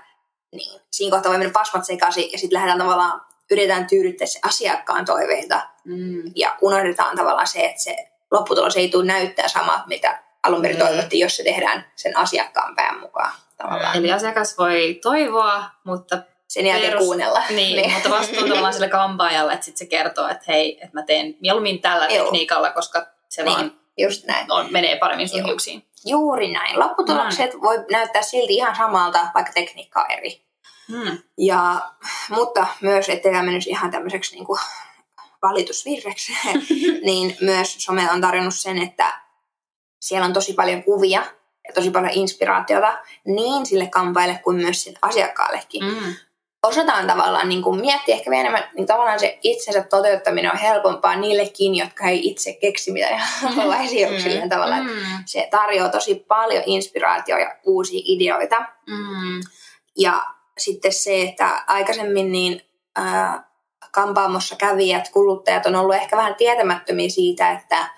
niin 0.52 0.82
siinä 0.92 1.12
kohtaa 1.12 1.30
voi 1.32 1.38
mennä 1.40 1.54
pasmat 1.54 1.86
sekaisin 1.86 2.32
ja 2.32 2.38
sitten 2.38 2.56
lähdetään 2.58 2.80
tavallaan, 2.80 3.22
yritetään 3.52 3.88
tyydyttää 3.88 4.28
se 4.28 4.40
asiakkaan 4.48 5.06
toiveita 5.06 5.62
Mm. 5.86 6.24
ja 6.36 6.58
unohdetaan 6.62 7.18
tavallaan 7.18 7.48
se, 7.48 7.66
että 7.66 7.82
se 7.82 7.96
lopputulos 8.32 8.78
ei 8.78 8.90
tule 8.90 9.06
näyttää 9.06 9.48
samaa, 9.48 9.84
mitä 9.88 10.24
alun 10.44 10.62
perin 10.62 10.78
Mm. 10.78 10.86
toivottiin, 10.88 11.20
jos 11.20 11.36
se 11.36 11.44
tehdään 11.44 11.92
sen 11.96 12.18
asiakkaan 12.18 12.76
pään 12.76 13.00
mukaan 13.00 13.32
tavallaan. 13.58 13.98
Eli 13.98 14.12
asiakas 14.12 14.58
voi 14.58 15.00
toivoa, 15.02 15.64
mutta 15.84 16.18
Sen 16.48 16.66
jälkeen 16.66 16.92
Perus- 16.92 17.04
kuunnella. 17.06 17.44
Niin, 17.50 17.92
mutta 17.94 18.10
vastuu 18.10 18.48
tavallaan 18.48 18.74
sille 18.74 18.90
kampaajalle, 18.90 19.54
että 19.54 19.66
sit 19.66 19.78
se 19.78 19.86
kertoo, 19.86 20.28
että 20.28 20.44
hei, 20.48 20.74
että 20.84 20.90
mä 21.00 21.04
teen 21.04 21.36
mieluummin 21.42 21.82
tällä 21.82 22.08
Joo. 22.08 22.24
tekniikalla, 22.24 22.70
koska 22.72 23.06
se 23.30 23.44
Niin. 23.44 23.54
vaan 23.58 23.74
Just 23.98 24.26
näin. 24.26 24.52
on, 24.52 24.68
menee 24.72 24.98
paremmin 25.00 25.30
sun 25.30 25.46
hiuksiin. 25.46 25.86
Juuri 26.06 26.52
näin. 26.52 26.80
Lopputulokset 26.80 27.62
voi 27.62 27.78
näyttää 27.92 28.22
silti 28.22 28.56
ihan 28.56 28.76
samalta, 28.76 29.28
vaikka 29.34 29.52
tekniikka 29.54 30.02
on 30.02 30.12
eri. 30.12 30.46
Mm. 30.88 31.18
Ja, 31.38 31.92
mutta 32.30 32.68
myös, 32.82 33.10
ettei 33.10 33.32
tämä 33.32 33.44
menisi 33.44 33.70
ihan 33.70 33.92
tämmöiseksi 33.92 34.36
niin 34.36 34.46
kuin 34.46 34.60
valitusvirreksi, 35.42 36.34
niin 37.06 37.38
myös 37.42 37.76
some 37.84 38.12
on 38.12 38.22
tarjonnut 38.22 38.56
sen, 38.56 38.78
että 38.78 39.22
siellä 40.02 40.26
on 40.26 40.34
tosi 40.34 40.54
paljon 40.54 40.84
kuvia 40.84 41.24
ja 41.68 41.74
tosi 41.74 41.92
paljon 41.92 42.12
inspiraatiota 42.14 42.98
niin 43.26 43.66
sille 43.66 43.88
kampaille 43.88 44.40
kuin 44.44 44.58
myös 44.58 44.84
sille 44.84 45.00
asiakkaallekin. 45.02 45.84
Mm. 45.84 46.16
Osataan 46.67 47.08
tavallaan 47.08 47.50
niin 47.50 47.62
kuin 47.62 47.82
miettiä 47.82 48.15
ehkä 48.15 48.32
vielä 48.32 48.41
enemmän, 48.41 48.69
niin 48.76 48.88
tavallaan 48.88 49.19
se 49.19 49.39
itsensä 49.43 49.84
toteuttaminen 49.84 50.52
on 50.52 50.58
helpompaa 50.58 51.15
niillekin, 51.15 51.76
jotka 51.76 52.08
ei 52.08 52.28
itse 52.30 52.54
keksi 52.54 52.91
mitä 52.91 53.17
haluaisi 53.17 54.06
mm. 54.06 54.50
tavallaan. 54.50 54.86
Mm. 54.86 54.93
Se 55.26 55.47
tarjoaa 55.52 55.89
tosi 55.89 56.15
paljon 56.28 56.63
inspiraatioa 56.65 57.39
ja 57.39 57.56
uusia 57.65 58.02
ideoita. 58.06 58.60
Mm. 58.88 59.41
Ja 59.97 60.26
sitten 60.58 60.93
se, 60.93 61.21
että 61.21 61.63
aikaisemmin 61.67 62.32
niin 62.32 62.62
ää, 62.95 63.52
kampaamossa 63.91 64.56
kävijät, 64.56 65.10
kuluttajat 65.10 65.65
on 65.65 65.76
ollut 65.76 65.95
ehkä 65.95 66.17
vähän 66.17 66.36
tietämättömiä 66.36 67.10
siitä, 67.10 67.52
että 67.52 67.89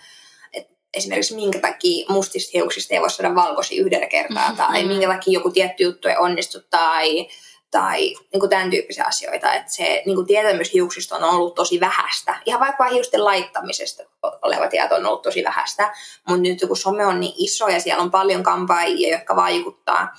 et 0.54 0.68
esimerkiksi 0.94 1.36
minkä 1.36 1.60
takia 1.60 2.06
mustista 2.10 2.52
hiuksista 2.54 2.94
ei 2.94 3.02
voi 3.02 3.10
saada 3.10 3.36
valkoisia 3.36 3.84
yhdellä 3.86 4.08
kertaa, 4.08 4.48
Mhm, 4.48 4.58
tai 4.58 4.84
mm. 4.84 4.88
minkä 4.88 5.08
takia 5.08 5.34
joku 5.34 5.50
tietty 5.50 5.84
juttu 5.84 6.08
ei 6.08 6.18
onnistu, 6.18 6.60
tai, 6.70 7.28
tai 7.74 8.00
niin 8.00 8.40
kuin 8.40 8.50
tämän 8.50 8.70
tyyppisiä 8.70 9.04
asioita. 9.04 9.54
Että 9.54 9.72
se 9.72 10.04
niin 10.06 10.16
kuin 10.16 10.28
tietämys 10.28 10.74
hiuksista 10.74 11.16
on 11.16 11.24
ollut 11.24 11.56
tosi 11.56 11.80
vähäistä. 11.80 12.36
Ihan 12.46 12.60
vaikka 12.60 12.84
hiusten 12.84 13.26
laittamisesta 13.26 14.04
oleva 14.42 14.68
tieto 14.68 14.96
on 14.96 15.06
ollut 15.06 15.22
tosi 15.22 15.44
vähäistä, 15.44 15.94
mutta 16.28 16.42
nyt 16.42 16.60
kun 16.68 16.78
some 16.78 17.06
on 17.06 17.20
niin 17.20 17.34
iso 17.38 17.68
ja 17.68 17.80
siellä 17.80 18.04
on 18.04 18.12
paljon 18.12 18.44
kampaajia, 18.44 19.18
jotka 19.18 19.36
vaikuttaa, 19.36 20.16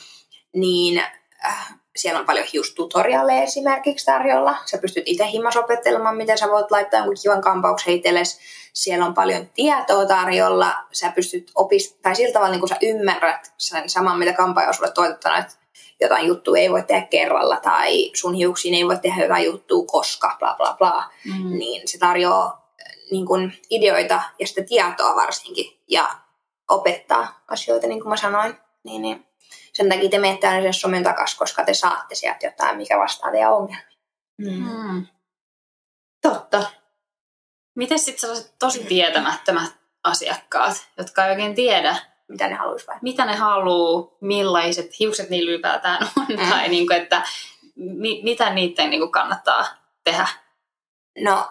niin 0.53 1.03
äh, 1.45 1.75
siellä 1.97 2.21
on 2.21 2.27
paljon 2.27 2.47
hiustutoriaaleja 2.53 3.43
esimerkiksi 3.43 4.07
tarjolla. 4.07 4.57
Sä 4.67 4.79
pystyt 4.79 5.05
itse 5.07 5.31
himas 5.31 5.57
opettelemaan, 5.57 6.17
miten 6.17 6.39
sä 6.39 6.49
voit 6.49 6.71
laittaa 6.71 7.01
jonkun 7.01 7.17
kivan 7.23 7.41
kampauksen 7.41 7.95
itsellesi. 7.95 8.41
Siellä 8.73 9.07
on 9.07 9.15
paljon 9.15 9.51
tietoa 9.55 10.07
tarjolla. 10.07 10.75
Sä 10.93 11.13
pystyt 11.15 11.51
opis... 11.55 11.99
tai 12.03 12.17
sillä 12.17 12.33
tavalla 12.33 12.51
niin 12.51 12.61
kun 12.61 12.69
sä 12.69 12.77
ymmärrät 12.83 13.53
sen 13.59 13.89
saman, 13.91 14.19
mitä 14.19 14.33
kampaaja 14.33 14.69
on 14.69 14.75
sulle 14.75 14.93
toitottanut, 14.93 15.39
että 15.39 15.64
jotain 16.05 16.27
juttua 16.27 16.59
ei 16.59 16.71
voi 16.71 16.83
tehdä 16.83 17.07
kerralla 17.07 17.61
tai 17.61 18.11
sun 18.15 18.35
hiuksiin 18.35 18.75
ei 18.75 18.87
voi 18.87 18.99
tehdä 18.99 19.23
jotain 19.23 19.45
juttua 19.45 19.87
koska, 19.87 20.37
bla 20.39 20.55
bla 20.55 20.75
bla. 20.79 21.11
Mm. 21.25 21.59
Niin 21.59 21.89
se 21.89 21.99
tarjoaa 21.99 22.65
niin 23.11 23.27
kun, 23.27 23.53
ideoita 23.71 24.23
ja 24.39 24.47
sitä 24.47 24.63
tietoa 24.63 25.17
varsinkin 25.17 25.81
ja 25.89 26.11
opettaa 26.71 27.45
asioita, 27.49 27.87
niin 27.87 28.01
kuin 28.01 28.11
mä 28.11 28.17
sanoin. 28.17 28.55
Niin, 28.85 29.03
niin. 29.03 29.27
Sen 29.73 29.89
takia 29.89 30.09
te 30.09 30.19
menette 30.19 30.47
aina 30.47 30.63
sen 30.63 30.75
somen 30.75 31.03
takaisin, 31.03 31.39
koska 31.39 31.65
te 31.65 31.75
saatte 31.75 32.15
sieltä 32.15 32.47
jotain, 32.47 32.77
mikä 32.77 32.99
vastaa 32.99 33.31
teidän 33.31 33.53
ongelmia. 33.53 33.97
Mm. 34.39 34.69
Mm. 34.93 35.07
Totta. 36.23 36.63
Miten 37.77 37.99
sitten 37.99 38.21
sellaiset 38.21 38.55
tosi 38.59 38.85
tietämättömät 38.85 39.73
asiakkaat, 40.05 40.89
jotka 40.99 41.25
ei 41.25 41.31
oikein 41.31 41.55
tiedä, 41.55 41.97
Mitä 42.29 42.49
ne 42.49 42.55
haluaisi 42.55 42.87
vai? 42.87 42.97
mitä 43.03 43.25
ne 43.25 43.37
haluaa, 43.37 44.09
millaiset 44.21 44.99
hiukset 45.01 45.31
niillä 45.31 45.51
ylipäätään 45.51 46.09
on, 46.19 46.27
Mm. 46.29 46.51
tai 46.51 46.69
niin 46.69 46.87
kuin, 46.87 46.97
että 47.03 47.23
mi- 47.77 48.21
mitä 48.25 48.51
niiden 48.51 48.91
niin 48.91 49.01
kuin 49.01 49.13
kannattaa 49.13 49.67
tehdä. 50.05 50.29
No, 51.19 51.47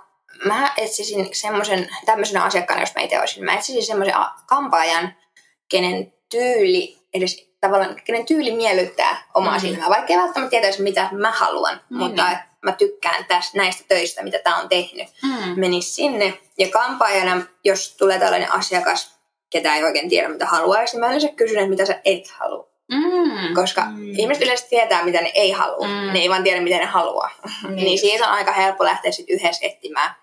mä 0.45 0.73
etsisin 0.77 1.29
semmoisen, 1.35 1.89
tämmöisenä 2.05 2.43
asiakkaana, 2.43 2.81
jos 2.81 2.95
mä 2.95 3.01
itse 3.01 3.19
olisin, 3.19 3.45
mä 3.45 3.53
etsisin 3.53 3.85
semmoisen 3.85 4.15
kampaajan, 4.47 5.13
kenen 5.69 6.13
tyyli, 6.31 6.97
edes 7.13 7.49
tavallaan, 7.61 7.95
kenen 8.05 8.25
tyyli 8.25 8.51
miellyttää 8.51 9.23
omaa 9.33 9.51
Mm. 9.51 9.57
mm. 9.57 9.61
silmää, 9.61 9.89
vaikka 9.89 10.13
ei 10.13 10.19
välttämättä 10.19 10.49
tietäisi, 10.49 10.81
mitä 10.81 11.09
mä 11.11 11.31
haluan, 11.31 11.75
Niin, 11.89 11.97
mutta 11.97 12.23
niin. 12.27 12.33
et 12.37 12.39
mä 12.65 12.71
tykkään 12.71 13.25
tästä, 13.25 13.57
näistä 13.57 13.83
töistä, 13.87 14.23
mitä 14.23 14.39
tää 14.43 14.55
on 14.55 14.69
tehnyt. 14.69 15.07
Mm. 15.23 15.59
menisi 15.59 15.91
sinne. 15.93 16.39
Ja 16.57 16.67
kampaajana, 16.69 17.41
jos 17.63 17.95
tulee 17.97 18.19
tällainen 18.19 18.51
asiakas, 18.51 19.12
ketä 19.53 19.75
ei 19.75 19.83
oikein 19.83 20.09
tiedä, 20.09 20.29
mitä 20.29 20.45
haluaisi, 20.45 20.93
niin 20.93 20.99
mä 20.99 21.07
yleensä 21.07 21.27
kysyn, 21.27 21.57
että 21.57 21.69
mitä 21.69 21.85
sä 21.85 22.01
et 22.05 22.27
halua. 22.27 22.73
Mm. 22.91 23.53
Koska 23.55 23.81
Mm. 23.81 24.19
ihmiset 24.19 24.43
yleensä 24.43 24.67
tietää, 24.69 25.05
mitä 25.05 25.21
ne 25.21 25.31
ei 25.33 25.51
halua. 25.51 25.87
Mm. 25.87 26.13
Ne 26.13 26.19
ei 26.19 26.29
vaan 26.29 26.43
tiedä, 26.43 26.61
mitä 26.61 26.77
ne 26.77 26.85
haluaa. 26.85 27.29
Niin. 27.63 27.75
Niin, 27.75 27.99
siitä 27.99 28.27
on 28.27 28.33
aika 28.33 28.51
helppo 28.51 28.83
lähteä 28.83 29.11
sitten 29.11 29.35
yhdessä 29.35 29.65
etsimään. 29.65 30.15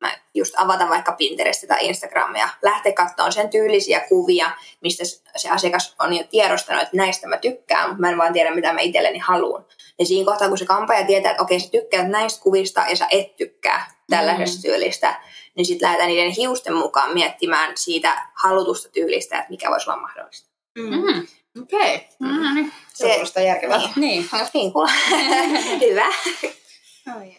Mä 0.00 0.12
just 0.34 0.54
avata 0.56 0.88
vaikka 0.88 1.12
Pinterestia 1.12 1.68
tai 1.68 1.86
Instagramia, 1.86 2.48
lähteä 2.62 2.92
katsomaan 2.92 3.32
sen 3.32 3.48
tyylisiä 3.48 4.00
kuvia, 4.00 4.50
mistä 4.80 5.04
se 5.36 5.50
asiakas 5.50 5.94
on 6.00 6.14
jo 6.14 6.24
tiedostanut, 6.30 6.82
että 6.82 6.96
näistä 6.96 7.28
mä 7.28 7.36
tykkään, 7.36 7.88
mutta 7.88 8.00
mä 8.00 8.10
en 8.10 8.18
vaan 8.18 8.32
tiedä, 8.32 8.54
mitä 8.54 8.72
mä 8.72 8.80
itselleni 8.80 9.18
haluan. 9.18 9.64
Ja 9.98 10.06
siinä 10.06 10.24
kohtaa, 10.24 10.48
kun 10.48 10.58
se 10.58 10.64
kampaaja 10.64 11.06
tietää, 11.06 11.30
että 11.30 11.42
okei, 11.42 11.60
sä 11.60 11.70
tykkäät 11.70 12.08
näistä 12.08 12.42
kuvista 12.42 12.84
ja 12.88 12.96
sä 12.96 13.06
et 13.10 13.36
tykkää 13.36 13.90
tällaisesta 14.10 14.58
mm. 14.58 14.62
tyylistä, 14.62 15.20
niin 15.56 15.66
sitten 15.66 15.86
lähdetään 15.86 16.08
niiden 16.08 16.30
hiusten 16.30 16.74
mukaan 16.74 17.14
miettimään 17.14 17.72
siitä 17.76 18.28
halutusta 18.34 18.88
tyylistä, 18.88 19.38
että 19.38 19.50
mikä 19.50 19.70
voisi 19.70 19.90
olla 19.90 20.00
mahdollista. 20.00 20.50
Mm. 20.78 21.26
Okei. 21.62 21.94
Okay. 21.94 22.00
Mm. 22.18 22.54
Niin. 22.54 22.72
Se 22.94 23.08
kuulostaa 23.08 23.42
järkevää. 23.42 23.78
Niin. 23.78 23.90
niin. 23.96 24.28
No 24.32 24.38
niin, 24.54 24.72
kuule. 24.72 24.90
Hyvä. 25.80 26.06
Ai. 27.16 27.36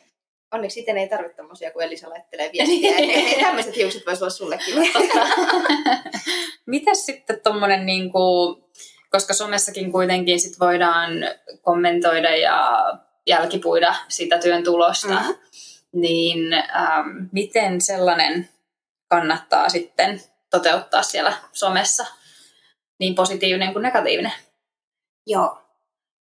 Onneksi 0.54 0.80
itse 0.80 0.92
ei 0.92 1.10
tarvitse 1.10 1.38
tommosia, 1.38 1.72
kun 1.72 1.84
Elisa 1.84 2.10
laittelee 2.10 2.52
viestiä. 2.54 3.46
Tämmöiset 3.46 3.76
hiukset 3.76 4.06
voisi 4.06 4.24
olla 4.24 4.32
sullekin. 4.32 4.76
Mitäs 6.66 7.06
sitten 7.06 7.42
tommonen 7.44 7.86
niinku, 7.86 8.20
koska 9.10 9.34
somessakin 9.34 9.92
kuitenkin 9.92 10.40
sit 10.40 10.60
voidaan 10.60 11.12
kommentoida 11.62 12.36
ja 12.36 12.84
jälkipuida 13.28 13.96
sitä 14.08 14.38
työn 14.38 14.64
tulosta, 14.64 15.08
Mhm. 15.08 15.30
Niin 16.02 16.54
ähm, 16.54 17.10
miten 17.32 17.82
sellainen 17.82 18.50
kannattaa 19.10 19.70
sitten 19.70 20.22
toteuttaa 20.50 21.04
siellä 21.04 21.34
somessa, 21.54 22.06
niin 23.00 23.16
positiivinen 23.16 23.74
kuin 23.74 23.84
negatiivinen? 23.84 24.34
Joo. 25.28 25.62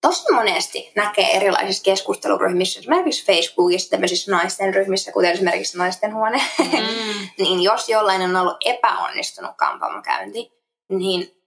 Tosi 0.01 0.33
monesti 0.33 0.93
näkee 0.97 1.37
erilaisissa 1.37 1.85
keskusteluryhmissä, 1.85 2.81
esimerkiksi 2.81 3.27
Facebookissa, 3.27 3.91
tämmöisissä 3.91 4.33
naisten 4.33 4.75
ryhmissä, 4.75 5.13
kuten 5.13 5.33
esimerkiksi 5.33 5.79
naisten 5.79 6.15
huone, 6.15 6.43
Mm. 6.59 7.29
niin 7.39 7.63
jos 7.63 7.89
jollain 7.89 8.23
on 8.23 8.37
ollut 8.37 8.57
epäonnistunut 8.65 9.57
kampaamokäynti, 9.57 10.53
niin 10.89 11.45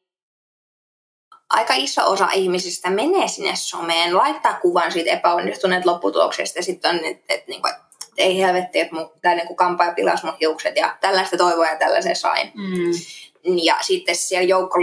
aika 1.50 1.74
iso 1.74 2.12
osa 2.12 2.28
ihmisistä 2.34 2.90
menee 2.90 3.28
sinne 3.28 3.56
someen, 3.56 4.18
laittaa 4.18 4.54
kuvan 4.54 4.92
siitä 4.92 5.12
epäonnistuneet 5.12 5.86
lopputuloksesta 5.86 6.60
ja 6.60 6.64
sitten 6.64 6.96
on, 6.96 7.06
että 7.06 7.34
et, 7.34 7.48
niinku, 7.48 7.68
et, 7.68 7.76
ei 8.18 8.42
helvetti, 8.42 8.80
että 8.80 8.96
mun, 8.96 9.12
tää 9.22 9.36
niinku 9.36 9.56
kampaaja 9.56 9.94
pilasi 9.94 10.26
mun 10.26 10.36
hiukset 10.42 10.76
ja 10.76 10.98
tällaista 11.02 11.38
toivoa 11.38 11.66
ja 11.68 11.76
tällaisen 11.76 12.16
sain. 12.16 12.52
Mm. 12.54 12.92
Ja 13.64 13.76
sitten 13.82 14.16
siellä 14.16 14.48
joukko 14.48 14.80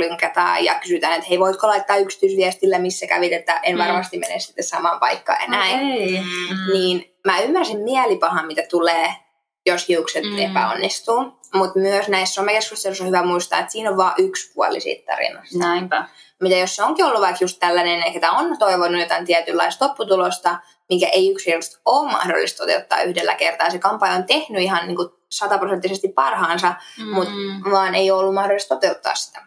ja 0.60 0.74
kysytään, 0.74 1.12
että 1.12 1.26
hei, 1.28 1.38
voitko 1.38 1.66
laittaa 1.68 1.96
yksityisviestillä, 1.96 2.78
missä 2.78 3.06
kävit, 3.06 3.32
että 3.32 3.60
en 3.62 3.74
Mm. 3.74 3.82
varmasti 3.82 4.18
mene 4.18 4.38
sitten 4.40 4.64
samaan 4.64 5.00
paikkaan 5.00 5.42
ja 5.42 5.48
näin. 5.48 5.92
Okei. 5.92 6.20
Mm. 6.20 6.72
Niin 6.72 7.14
mä 7.24 7.40
ymmärsin 7.40 7.80
mielipahan, 7.80 8.46
mitä 8.46 8.62
tulee, 8.70 9.14
jos 9.66 9.88
hiukset 9.88 10.24
Mm. 10.24 10.38
epäonnistuu. 10.38 11.32
Mutta 11.54 11.78
myös 11.78 12.08
näissä 12.08 12.34
somekeskusteluissa 12.34 13.04
on 13.04 13.08
hyvä 13.08 13.22
muistaa, 13.22 13.58
että 13.58 13.72
siinä 13.72 13.90
on 13.90 13.96
vain 13.96 14.14
yksi 14.18 14.52
puoli 14.54 14.80
siitä 14.80 15.12
tarinasta. 15.12 15.58
Näinpä. 15.58 16.04
Mitä 16.42 16.56
jos 16.56 16.76
se 16.76 16.82
onkin 16.82 17.04
ollut 17.04 17.20
vaikka 17.20 17.44
just 17.44 17.58
tällainen, 17.60 18.12
ketä 18.12 18.30
on 18.30 18.58
toivonut 18.58 19.00
jotain 19.00 19.26
tietynlaista 19.26 19.84
lopputulosta, 19.86 20.58
mikä 20.88 21.08
ei 21.08 21.30
yksinkertaisesti 21.30 21.82
ole 21.84 22.10
mahdollista 22.12 22.56
toteuttaa 22.58 23.02
yhdellä 23.02 23.34
kertaa. 23.34 23.70
Se 23.70 23.78
kampaaja 23.78 24.14
on 24.14 24.24
tehnyt 24.24 24.62
ihan 24.62 24.86
niin 24.86 24.96
kuin 24.96 25.08
sataprosenttisesti 25.30 26.08
parhaansa, 26.08 26.74
Mm. 26.98 27.04
mut 27.14 27.28
vaan 27.70 27.94
ei 27.94 28.10
ole 28.10 28.20
ollut 28.20 28.34
mahdollista 28.34 28.74
toteuttaa 28.74 29.14
sitä. 29.14 29.42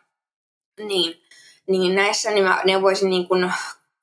Niin, 0.79 1.21
niin 1.67 1.95
näissä 1.95 2.31
niin 2.31 2.43
mä 2.43 2.61
neuvoisin 2.65 3.09
niin 3.09 3.27
kuin 3.27 3.53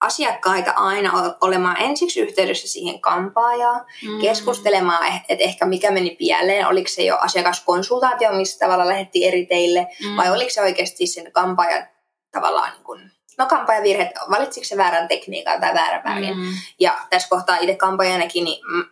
asiakkaita 0.00 0.70
aina 0.70 1.34
olemaan 1.40 1.76
ensiksi 1.80 2.20
yhteydessä 2.20 2.68
siihen 2.68 3.00
kampaajaan, 3.00 3.86
Mm. 4.02 4.20
keskustelemaan, 4.20 5.06
eh- 5.06 5.24
että 5.28 5.44
ehkä 5.44 5.66
mikä 5.66 5.90
meni 5.90 6.10
pieleen, 6.18 6.66
oliko 6.66 6.88
se 6.88 7.02
jo 7.02 7.16
asiakaskonsultaatio, 7.20 8.32
missä 8.32 8.58
tavallaan 8.58 8.88
lähdettiin 8.88 9.28
eri 9.28 9.46
teille, 9.46 9.86
Mm. 10.04 10.16
vai 10.16 10.30
oliko 10.30 10.50
se 10.50 10.62
oikeasti 10.62 11.06
sen 11.06 11.32
kampaajan 11.32 11.86
tavallaan 12.30 12.72
niin 12.72 12.84
kuin, 12.84 13.10
no 13.38 13.46
kampaajavirhe, 13.46 14.02
että 14.02 14.20
valitsiko 14.30 14.64
se 14.64 14.76
väärän 14.76 15.08
tekniikan 15.08 15.60
tai 15.60 15.74
väärän 15.74 16.02
värin. 16.04 16.36
Mm. 16.38 16.52
Ja 16.80 16.98
tässä 17.10 17.28
kohtaa 17.28 17.56
itse 17.56 17.76
kampaajanakin 17.76 18.44
niin 18.44 18.62
mm, 18.72 18.84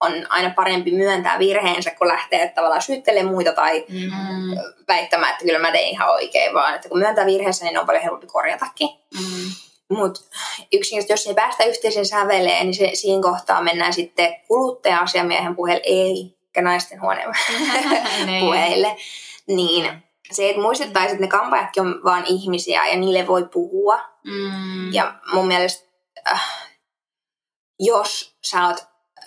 on 0.00 0.12
aina 0.28 0.50
parempi 0.56 0.90
myöntää 0.92 1.38
virheensä, 1.38 1.90
kun 1.90 2.08
lähtee 2.08 2.48
tavallaan 2.48 2.82
syyttelemään 2.82 3.34
muita 3.34 3.52
tai 3.52 3.84
Mm. 3.88 4.56
väittämään, 4.88 5.32
että 5.32 5.44
kyllä 5.44 5.58
mä 5.58 5.72
tein 5.72 5.88
ihan 5.88 6.10
oikein, 6.10 6.54
vaan 6.54 6.74
että 6.74 6.88
kun 6.88 6.98
myöntää 6.98 7.26
virheensä, 7.26 7.64
niin 7.64 7.78
on 7.78 7.86
paljon 7.86 8.02
helpompi 8.02 8.26
korjatakin. 8.26 8.88
Mm. 9.14 9.50
Mutta 9.96 10.20
yksinkertaisesti, 10.72 11.12
jos 11.12 11.26
ei 11.26 11.34
päästä 11.34 11.64
yhteisen 11.64 12.06
säveleen, 12.06 12.66
niin 12.66 12.74
se, 12.74 12.90
siinä 12.94 13.22
kohtaa 13.22 13.62
mennään 13.62 13.92
sitten 13.92 14.36
kuluttaja-asiamiehen 14.48 15.56
puheelle, 15.56 15.82
ei, 15.84 16.36
eikä 16.46 16.62
naisten 16.62 17.00
huoneen 17.00 17.28
Niin. 18.26 18.40
puheille. 18.44 18.96
Niin 19.46 20.02
se, 20.34 20.50
että 20.50 20.62
muistettaisiin, 20.62 21.12
että 21.12 21.24
ne 21.24 21.40
kampaajatkin 21.40 21.82
on 21.82 22.00
vaan 22.04 22.24
ihmisiä 22.26 22.86
ja 22.86 22.96
niille 22.96 23.26
voi 23.26 23.44
puhua. 23.44 24.00
Mm. 24.24 24.92
Ja 24.92 25.14
mun 25.32 25.46
mielestä 25.46 25.88
äh, 26.32 26.68
jos 27.80 28.36
sä 28.42 28.66
oot 28.66 28.76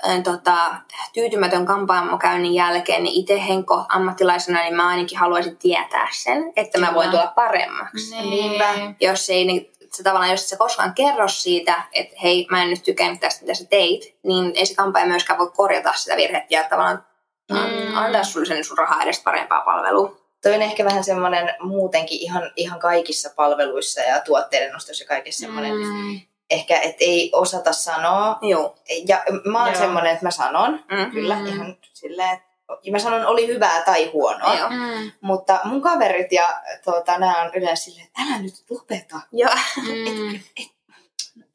äh, 0.08 0.24
tota, 0.24 0.76
tyytymätön 1.13 1.66
kampaamokäynnin 1.66 2.54
jälkeen, 2.54 3.04
niin 3.04 3.22
itse 3.22 3.48
Henko 3.48 3.86
ammattilaisena, 3.89 4.62
niin 4.63 4.76
mä 4.76 4.88
ainakin 4.88 5.18
haluaisin 5.18 5.58
tietää 5.58 6.08
sen, 6.12 6.54
että 6.56 6.80
mä 6.80 6.94
voin 6.94 7.10
Kyllä. 7.10 7.22
tulla 7.22 7.34
paremmaksi. 7.36 8.22
Niinpä. 8.22 8.74
Jos 9.00 9.30
ei, 9.30 9.46
niin 9.46 9.72
se 9.92 10.04
tavallaan, 10.04 10.32
jos 10.32 10.50
sä 10.50 10.58
koskaan 10.58 10.94
kerro 10.94 11.28
siitä, 11.28 11.84
että 11.94 12.16
hei, 12.24 12.48
mä 12.52 12.63
en 12.63 12.70
nyt 12.70 12.84
tykännyt 12.84 13.20
tästä, 13.20 13.42
mitä 13.42 13.54
sä 13.54 13.66
teit, 13.66 14.18
niin 14.24 14.52
ei 14.56 14.66
se 14.66 14.76
kampaaja 14.76 15.08
myöskään 15.08 15.39
voi 15.39 15.52
korjata 15.56 15.94
sitä 15.94 16.18
virhettä 16.18 16.56
ja 16.56 16.63
tavallaan 16.63 17.04
Mm. 17.52 17.98
antaa 17.98 18.24
sulle 18.24 18.46
sen 18.46 18.63
sun 18.63 18.78
rahaa 18.78 19.04
edes 19.04 19.24
parempaa 19.24 19.62
palvelua. 19.62 20.23
Toi 20.43 20.56
on 20.56 20.62
ehkä 20.62 20.86
vähän 20.86 21.03
semmoinen 21.03 21.53
muutenkin 21.60 22.21
ihan, 22.21 22.51
ihan 22.56 22.79
kaikissa 22.79 23.29
palveluissa 23.36 24.01
ja 24.01 24.19
tuotteiden 24.21 24.75
ostossa 24.75 25.03
ja 25.03 25.08
kaikessa 25.08 25.39
semmoinen, 25.39 25.73
mm. 25.75 26.21
Ehkä, 26.49 26.79
että 26.79 26.97
ei 26.99 27.29
osata 27.34 27.73
sanoa. 27.73 28.38
Joo. 28.41 28.75
Ja 29.08 29.23
mä 29.45 29.65
oon 29.65 29.75
semmoinen, 29.75 30.12
että 30.13 30.25
mä 30.25 30.32
sanon, 30.32 30.84
Mm. 30.91 31.12
kyllä, 31.12 31.36
Mm. 31.39 31.45
ihan 31.45 31.77
silleen, 31.93 32.29
että 32.34 32.53
ja 32.84 32.91
mä 32.91 32.99
sanon, 32.99 33.25
oli 33.25 33.47
hyvää 33.47 33.82
tai 33.82 34.06
huonoa. 34.06 34.53
Joo. 34.56 34.69
Mm. 34.69 35.12
Mutta 35.21 35.60
mun 35.63 35.82
kaverit 35.82 36.32
ja 36.32 36.62
tuota, 36.84 37.17
nämä 37.17 37.41
on 37.41 37.51
yleensä 37.56 37.84
silleen, 37.84 38.06
että 38.08 38.21
älä 38.21 38.41
nyt 38.41 38.53
lopeta. 38.69 39.15
Joo. 39.32 39.51
Mm. 39.77 40.39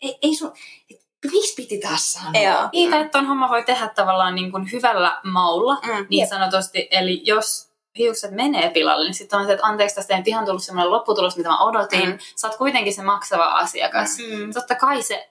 Ei, 0.02 0.18
ei 0.22 0.34
sun, 0.34 0.52
et, 0.90 1.00
miksi 1.32 1.54
piti 1.56 1.78
taas 1.78 2.12
sanoa? 2.12 2.42
Joo. 2.42 2.68
Niitä, 2.72 3.00
että 3.00 3.18
ton 3.18 3.26
homma 3.26 3.48
voi 3.48 3.62
tehdä 3.64 3.88
tavallaan 3.88 4.34
niin 4.34 4.50
kuin 4.52 4.72
hyvällä 4.72 5.20
maulla, 5.24 5.74
Mm. 5.74 6.06
niin 6.10 6.20
Jep. 6.20 6.28
sanotusti. 6.28 6.88
Eli 6.90 7.20
jos 7.24 7.67
hiukset 7.98 8.30
menee 8.30 8.70
pilalle, 8.70 9.04
niin 9.04 9.14
sitten 9.14 9.38
on 9.38 9.46
se, 9.46 9.52
että 9.52 9.66
anteeksi, 9.66 9.96
tästä 9.96 10.14
ei 10.14 10.18
nyt 10.20 10.28
ihan 10.28 10.44
tullut 10.44 10.62
semmoinen 10.62 10.90
lopputulos, 10.90 11.36
mitä 11.36 11.48
mä 11.48 11.64
odotin. 11.64 12.08
Mm. 12.08 12.18
Sä 12.36 12.46
oot 12.48 12.56
kuitenkin 12.56 12.92
se 12.92 13.02
maksava 13.02 13.44
asiakas. 13.44 14.18
Mm. 14.18 14.52
Totta 14.52 14.74
kai 14.74 15.02
se 15.02 15.28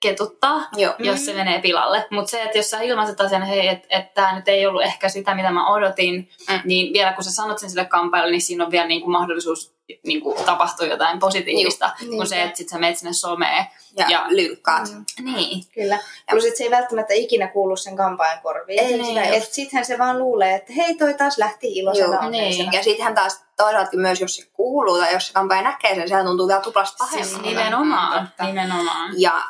ketuttaa, 0.00 0.68
Joo. 0.76 0.94
jos 0.98 1.24
se 1.26 1.32
menee 1.34 1.60
pilalle. 1.60 2.06
Mutta 2.10 2.30
se, 2.30 2.42
että 2.42 2.58
jos 2.58 2.70
sä 2.70 2.80
ilmaiset 2.80 3.20
asian, 3.20 3.42
hei, 3.42 3.68
että 3.68 3.86
et 3.90 4.14
tämä 4.14 4.36
nyt 4.36 4.48
ei 4.48 4.66
ollut 4.66 4.82
ehkä 4.82 5.08
sitä, 5.08 5.34
mitä 5.34 5.50
mä 5.50 5.68
odotin, 5.74 6.30
Mm. 6.50 6.60
niin 6.64 6.92
vielä 6.92 7.12
kun 7.12 7.24
sä 7.24 7.32
sanot 7.32 7.58
sen 7.58 7.70
sille 7.70 7.84
kampaajalle, 7.84 8.30
niin 8.32 8.42
siinä 8.42 8.64
on 8.64 8.70
vielä 8.70 8.86
niinku 8.86 9.10
mahdollisuus 9.10 9.73
niinku 10.06 10.36
tapahtua 10.46 10.86
jotain 10.86 11.18
positiivista, 11.18 11.90
Juu, 12.02 12.16
kuin 12.16 12.26
se, 12.26 12.34
niinpä. 12.34 12.46
että 12.48 12.58
sit 12.58 12.68
sä 12.68 12.78
menet 12.78 12.98
sinne 12.98 13.12
someen. 13.12 13.66
Ja, 13.96 14.04
Ja- 14.04 14.10
ja 14.10 14.24
lynkkaat. 14.28 14.88
Mm. 14.92 15.24
Niin. 15.34 15.64
Kyllä. 15.74 15.98
Plus, 16.30 16.44
että 16.44 16.58
se 16.58 16.64
ei 16.64 16.70
välttämättä 16.70 17.14
ikinä 17.14 17.46
kuulu 17.46 17.76
sen 17.76 17.96
kampaajan 17.96 18.40
korviin. 18.42 18.80
Ei, 18.80 18.98
Niin, 18.98 19.18
että 19.18 19.54
sittenhän 19.54 19.84
se 19.84 19.98
vaan 19.98 20.18
luulee, 20.18 20.54
että 20.54 20.72
hei, 20.72 20.94
toi 20.94 21.14
taas 21.14 21.38
lähti 21.38 21.72
iloisena 21.78 22.14
Joo, 22.14 22.24
onnellisena. 22.24 22.70
Ja 22.72 22.82
sittenhän 22.82 23.14
taas 23.14 23.44
toisaalta 23.56 23.96
myös, 23.96 24.20
jos 24.20 24.36
se 24.36 24.46
kuuluu 24.52 24.98
tai 24.98 25.12
jos 25.12 25.26
se 25.26 25.32
kampaaja 25.32 25.62
näkee 25.62 25.94
sen, 25.94 26.08
sehän 26.08 26.26
tuntuu 26.26 26.48
vielä 26.48 26.60
tuplasta 26.60 27.04
Siis 27.06 27.12
pahemmalta. 27.28 27.48
nimenomaan. 27.48 28.26
Totta. 28.26 28.44
nimenomaan. 28.44 29.12
Ja 29.20 29.42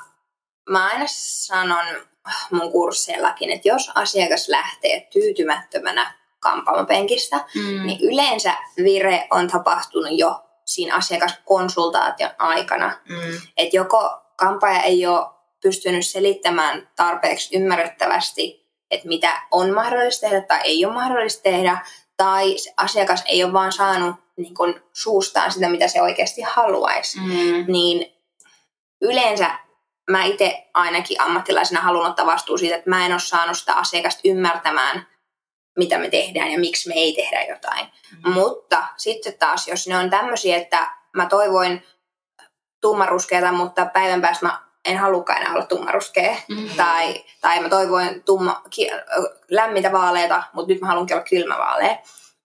mä 0.70 0.86
aina 0.86 1.04
sanon 1.08 1.86
mun 2.50 2.72
kursseillakin, 2.72 3.50
että 3.50 3.68
jos 3.68 3.90
asiakas 3.94 4.48
lähtee 4.48 5.08
tyytymättömänä 5.12 6.14
kampaamopenkistä, 6.44 7.36
Mm. 7.54 7.86
niin 7.86 7.98
yleensä 8.12 8.54
vire 8.84 9.26
on 9.30 9.48
tapahtunut 9.48 10.18
jo 10.18 10.40
siinä 10.64 10.96
asiakaskonsultaation 10.96 12.30
aikana. 12.38 12.98
Mm. 13.08 13.40
Että 13.56 13.76
joko 13.76 14.10
kampaaja 14.36 14.82
ei 14.82 15.06
ole 15.06 15.26
pystynyt 15.62 16.06
selittämään 16.06 16.88
tarpeeksi 16.96 17.56
ymmärrettävästi, 17.56 18.68
että 18.90 19.08
mitä 19.08 19.42
on 19.50 19.74
mahdollista 19.74 20.28
tehdä 20.28 20.40
tai 20.40 20.60
ei 20.64 20.84
ole 20.84 20.94
mahdollista 20.94 21.42
tehdä, 21.42 21.78
tai 22.16 22.58
se 22.58 22.74
asiakas 22.76 23.22
ei 23.26 23.44
ole 23.44 23.52
vaan 23.52 23.72
saanut 23.72 24.16
niin 24.36 24.54
kun, 24.54 24.80
suustaan 24.92 25.52
sitä, 25.52 25.68
mitä 25.68 25.88
se 25.88 26.02
oikeasti 26.02 26.42
haluaisi. 26.42 27.20
Mm. 27.20 27.64
Niin 27.68 28.12
yleensä 29.02 29.50
mä 30.10 30.24
itse 30.24 30.70
ainakin 30.74 31.20
ammattilaisena 31.20 31.80
haluan 31.80 32.10
ottaa 32.10 32.26
vastuu 32.26 32.58
siitä, 32.58 32.76
että 32.76 32.90
mä 32.90 33.06
en 33.06 33.12
ole 33.12 33.20
saanut 33.20 33.58
sitä 33.58 33.74
asiakasta 33.74 34.20
ymmärtämään, 34.24 35.06
mitä 35.76 35.98
me 35.98 36.10
tehdään 36.10 36.52
ja 36.52 36.58
miksi 36.58 36.88
me 36.88 36.94
ei 36.94 37.12
tehdä 37.12 37.44
jotain. 37.44 37.86
Mm. 38.24 38.32
Mutta 38.32 38.84
sitten 38.96 39.38
taas, 39.38 39.68
jos 39.68 39.86
ne 39.86 39.98
on 39.98 40.10
tämmöisiä, 40.10 40.56
että 40.56 40.90
mä 41.16 41.26
toivoin 41.26 41.82
tummaruskeata, 42.80 43.52
mutta 43.52 43.86
päivän 43.86 44.20
päästä 44.20 44.46
mä 44.46 44.64
en 44.84 44.98
halukaan 44.98 45.40
enää 45.40 45.52
olla 45.52 45.66
tummaruskea. 45.66 46.36
Mm. 46.48 46.70
Tai, 46.76 47.24
tai 47.40 47.60
mä 47.60 47.68
toivoin 47.68 48.22
tumma, 48.22 48.62
ki, 48.70 48.90
lämmintä 49.50 49.92
vaaleita, 49.92 50.42
mutta 50.52 50.72
nyt 50.72 50.80
mä 50.80 50.86
haluankin 50.86 51.16
olla 51.16 51.26
kylmävaalea. 51.30 51.96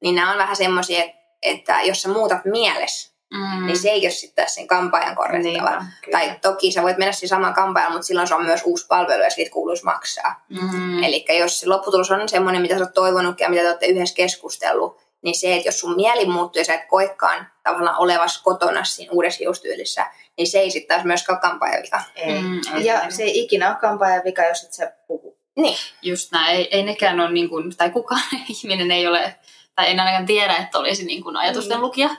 Niin 0.01 0.15
nämä 0.15 0.31
on 0.31 0.37
vähän 0.37 0.55
semmoisia, 0.55 1.03
että 1.41 1.81
jos 1.81 2.01
sä 2.01 2.09
muutat 2.09 2.45
mielessä, 2.45 3.18
Mm. 3.33 3.65
niin 3.65 3.77
se 3.77 3.89
ei 3.89 4.01
ole 4.01 4.09
sitten 4.09 4.43
taas 4.43 4.55
sen 4.55 4.67
kampaajan 4.67 5.15
korjattava. 5.15 5.69
Niinpä, 5.69 5.85
tai 6.11 6.35
toki 6.41 6.71
sä 6.71 6.81
voit 6.81 6.97
mennä 6.97 7.11
siinä 7.11 7.29
saman 7.29 7.53
kampaajan, 7.53 7.91
mutta 7.91 8.07
silloin 8.07 8.27
se 8.27 8.35
on 8.35 8.45
myös 8.45 8.61
uusi 8.65 8.87
palvelu 8.87 9.23
ja 9.23 9.29
siitä 9.29 9.51
kuuluisi 9.51 9.83
maksaa. 9.83 10.45
Mm. 10.49 11.03
Eli 11.03 11.25
jos 11.39 11.59
se 11.59 11.67
lopputulos 11.67 12.11
on 12.11 12.29
semmoinen, 12.29 12.61
mitä 12.61 12.77
sä 12.77 12.83
oot 12.83 12.93
toivonut 12.93 13.39
ja 13.39 13.49
mitä 13.49 13.61
te 13.61 13.67
olette 13.67 13.85
yhdessä 13.85 14.15
keskustellut, 14.15 15.01
niin 15.21 15.35
se, 15.39 15.55
että 15.55 15.67
jos 15.67 15.79
sun 15.79 15.95
mieli 15.95 16.25
muuttuu 16.25 16.59
ja 16.59 16.65
sä 16.65 16.73
et 16.73 16.85
koekaan 16.87 17.47
tavallaan 17.63 17.97
olevas 17.97 18.41
kotona 18.41 18.83
siinä 18.83 19.11
uudessa 19.11 19.37
hiustyylissä, 19.39 20.05
niin 20.37 20.47
se 20.47 20.59
ei 20.59 20.71
sitten 20.71 20.95
taas 20.95 21.05
myöskään 21.05 21.39
kampaajan 21.39 21.83
vika. 21.83 22.01
Ei. 22.15 22.41
Mm, 22.41 22.61
Ja 22.81 23.11
se 23.11 23.23
ei 23.23 23.39
ikinä 23.39 23.69
ole 23.69 23.77
kampaajan 23.81 24.21
vika, 24.25 24.43
jos 24.43 24.63
et 24.63 24.73
sä 24.73 24.93
puhu. 25.07 25.37
Niin, 25.55 25.77
Just 26.01 26.31
näin. 26.31 26.57
Ei, 26.57 26.67
ei 26.71 26.83
nekään 26.83 27.19
ole, 27.19 27.31
niin 27.31 27.49
kuin, 27.49 27.77
tai 27.77 27.89
kukaan 27.89 28.21
ihminen 28.63 28.91
ei 28.91 29.07
ole, 29.07 29.35
tai 29.79 29.91
en 29.91 29.99
ainakaan 29.99 30.25
tiedä, 30.25 30.55
että 30.55 30.79
olisi 30.79 31.05
niin 31.05 31.23
kuin 31.23 31.37
ajatusten 31.37 31.81
lukija. 31.81 32.09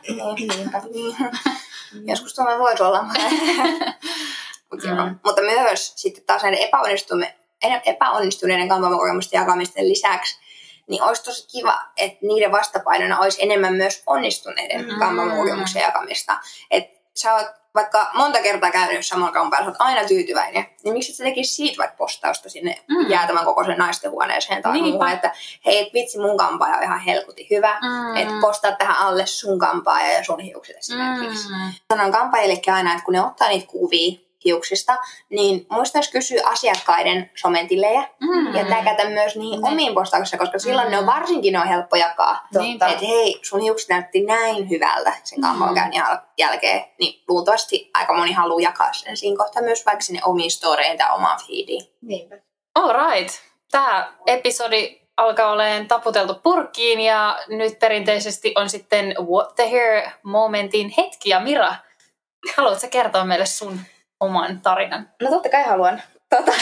niinpä. 0.55 0.83
Joskus 2.11 2.35
tämä 2.35 2.59
voisi 2.59 2.83
olla. 2.83 3.03
Mut. 4.71 4.83
Mm. 4.85 5.19
Mutta 5.25 5.43
myös 5.43 5.93
sitten 5.97 6.25
taas 6.25 6.43
näiden 6.43 6.61
epäonnistuneiden, 6.61 7.37
epäonnistuneiden 7.85 8.69
kampaamokokemusten 8.69 9.39
jakamisten 9.39 9.89
lisäksi, 9.89 10.39
niin 10.87 11.03
olisi 11.03 11.25
tosi 11.25 11.49
kiva, 11.49 11.79
että 11.97 12.19
niiden 12.27 12.53
vastapainona 12.53 13.19
olisi 13.19 13.43
enemmän 13.43 13.75
myös 13.75 14.03
onnistuneiden 14.07 14.93
Mm. 14.93 14.99
kampaamokokemuksen 14.99 15.83
jakamista. 15.83 16.41
Että 16.71 17.00
sä 17.17 17.35
oot 17.35 17.47
vaikka 17.75 18.11
monta 18.15 18.43
kertaa 18.43 18.71
käynyt 18.71 19.07
samalla 19.07 19.33
kampaalla, 19.33 19.65
sä 19.65 19.71
oot 19.71 19.77
aina 19.79 20.09
tyytyväinen, 20.09 20.67
niin 20.85 20.93
miksi 20.95 21.13
sä 21.13 21.25
tekisi 21.25 21.55
siitä 21.55 21.79
vaikka 21.79 21.97
postausta 21.97 22.49
sinne 22.49 22.81
Mm. 22.89 23.11
jäätävän 23.11 23.45
kokoisen 23.45 23.79
naisten 23.79 24.11
huoneeseen 24.11 24.63
tai 24.63 24.73
Niinpä. 24.73 24.91
muuhun, 24.91 25.09
että 25.09 25.33
hei, 25.67 25.79
et 25.87 25.95
vitsi 25.95 26.19
mun 26.19 26.37
kampaaja 26.37 26.77
on 26.77 26.83
ihan 26.83 27.01
helkutin 27.01 27.47
hyvä, 27.51 27.79
mm. 27.83 28.17
että 28.17 28.35
postaa 28.41 28.73
tähän 28.77 28.97
alle 28.97 29.27
sun 29.27 29.59
kampaaja 29.59 30.13
ja 30.13 30.25
sun 30.25 30.41
hiukset 30.41 30.77
esimerkiksi. 30.77 31.49
Mm. 31.49 31.73
Sanon 31.93 32.13
kampaajillekin 32.13 32.75
aina, 32.75 32.93
että 32.93 33.05
kun 33.05 33.15
ne 33.15 33.23
ottaa 33.25 33.49
niitä 33.49 33.67
kuvia 33.67 34.19
hiuksista, 34.45 34.97
niin 35.31 35.67
muistaisi 35.71 36.13
kysyä 36.13 36.41
asiakkaiden 36.45 37.31
somentilejä 37.35 38.09
Mm. 38.21 38.55
ja 38.57 38.65
täkätä 38.65 39.09
myös 39.09 39.37
niihin 39.37 39.61
Ne- 39.63 39.69
omiin 39.69 39.95
postauksissa, 39.95 40.39
koska 40.39 40.59
silloin 40.59 40.89
Mm. 40.89 40.91
ne 40.93 40.99
on 40.99 41.07
varsinkin 41.07 41.53
ne 41.53 41.61
on 41.61 41.69
helppo 41.69 41.97
jakaa. 41.97 42.47
Niinpä. 42.59 42.87
Että 42.89 43.07
hei, 43.07 43.39
sun 43.43 43.61
hiukset 43.61 43.89
näytti 43.89 44.21
näin 44.25 44.71
hyvältä 44.71 45.13
sen 45.25 45.41
kampaamokäynnin 45.41 46.03
jäl- 46.03 46.19
jälkeen, 46.39 46.85
niin 46.99 47.23
luultavasti 47.29 47.91
aika 47.95 48.15
moni 48.17 48.33
haluaa 48.33 48.61
jakaa 48.61 48.93
sen 48.93 49.17
siinä 49.17 49.37
kohtaa 49.37 49.63
myös 49.63 49.87
vaikka 49.87 50.03
sinne 50.03 50.21
omiin 50.25 50.51
storeen 50.51 50.99
tai 50.99 51.15
omaan 51.15 51.41
feediin. 51.47 51.83
Niinpä. 52.03 52.37
All 52.75 52.93
right. 52.93 53.35
Tämä 53.71 54.13
episodi 54.27 55.01
alkaa 55.17 55.53
olemaan 55.53 55.89
taputeltu 55.89 56.35
purkkiin 56.35 57.01
ja 57.01 57.39
nyt 57.49 57.79
perinteisesti 57.79 58.53
on 58.57 58.71
sitten 58.71 59.15
What 59.31 59.55
the 59.55 59.71
Hair 59.71 60.09
momentin 60.23 60.95
hetki. 60.97 61.31
Ja 61.31 61.41
Mira, 61.41 61.75
haluatko 62.57 62.87
kertoa 62.91 63.25
meille 63.25 63.47
sun 63.47 63.81
oman 64.21 64.61
tarinan? 64.61 65.09
No 65.23 65.31
totta 65.31 65.49
kai 65.49 65.63
haluan. 65.63 66.03
Tota. 66.31 66.53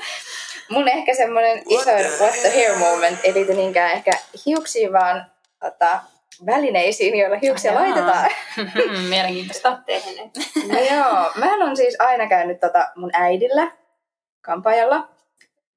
Mun 0.70 0.88
ehkä 0.88 1.14
semmoinen 1.14 1.62
isoin 1.68 2.06
what 2.20 2.34
the 2.40 2.50
hair 2.54 2.78
moment, 2.78 3.20
eli 3.24 3.44
niinkään 3.44 3.92
ehkä 3.92 4.10
hiuksiin, 4.46 4.92
vaan 4.92 5.26
tota, 5.60 6.00
välineisiin, 6.46 7.18
joilla 7.18 7.38
hiuksia 7.42 7.72
Jaa. 7.72 7.82
laitetaan. 7.82 8.30
Mielenkiintoista. 9.10 9.78
No 10.72 10.78
joo, 10.78 11.32
mä 11.34 11.64
on 11.64 11.76
siis 11.76 11.96
aina 11.98 12.28
käynyt 12.28 12.60
tota 12.60 12.88
mun 12.96 13.10
äidillä 13.12 13.70
kampaajalla. 14.40 15.08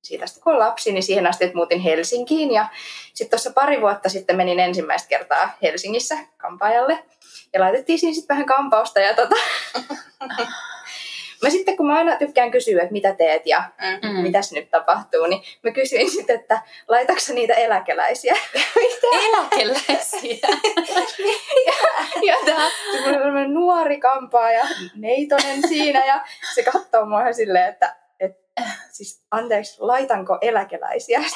Siitä 0.03 0.23
asti 0.23 0.39
kun 0.39 0.53
on 0.53 0.59
lapsi, 0.59 0.91
niin 0.91 1.03
siihen 1.03 1.27
asti, 1.27 1.43
että 1.43 1.55
muutin 1.55 1.79
Helsinkiin. 1.79 2.51
Ja 2.51 2.65
sitten 3.13 3.29
tuossa 3.29 3.51
pari 3.51 3.81
vuotta 3.81 4.09
sitten 4.09 4.35
menin 4.35 4.59
ensimmäistä 4.59 5.09
kertaa 5.09 5.57
Helsingissä 5.61 6.17
kampaajalle. 6.37 7.03
Ja 7.53 7.59
laitettiin 7.59 7.99
siinä 7.99 8.15
sitten 8.15 8.33
vähän 8.35 8.45
kampausta. 8.45 8.99
Ja 8.99 9.15
tota... 9.15 9.35
mä 11.41 11.49
sitten, 11.49 11.77
kun 11.77 11.87
mä 11.87 11.97
aina 11.97 12.15
tykkään 12.17 12.51
kysyä, 12.51 12.81
että 12.81 12.93
mitä 12.93 13.15
teet 13.15 13.41
ja 13.45 13.63
Mm. 14.03 14.09
Mm. 14.09 14.21
mitäs 14.21 14.51
nyt 14.51 14.69
tapahtuu, 14.71 15.25
niin 15.25 15.43
mä 15.63 15.71
kysyin 15.71 16.11
sitten, 16.11 16.39
että 16.39 16.61
laitatko 16.87 17.33
niitä 17.33 17.53
eläkeläisiä? 17.53 18.35
Eläkeläisiä. 19.27 20.47
ja 22.27 22.35
tää 22.45 22.69
semmoinen 23.03 23.53
nuori 23.53 23.99
kampaaja, 23.99 24.65
neitonen 24.95 25.67
siinä, 25.67 26.05
ja 26.05 26.21
se 26.55 26.63
katsoo 26.63 27.05
mua 27.05 27.21
ihan 27.21 27.33
silleen, 27.33 27.69
että 27.69 27.95
et, 27.95 28.00
siis 28.97 29.21
anteeksi, 29.31 29.75
laitanko 29.79 30.37
eläkeläisiä? 30.41 31.19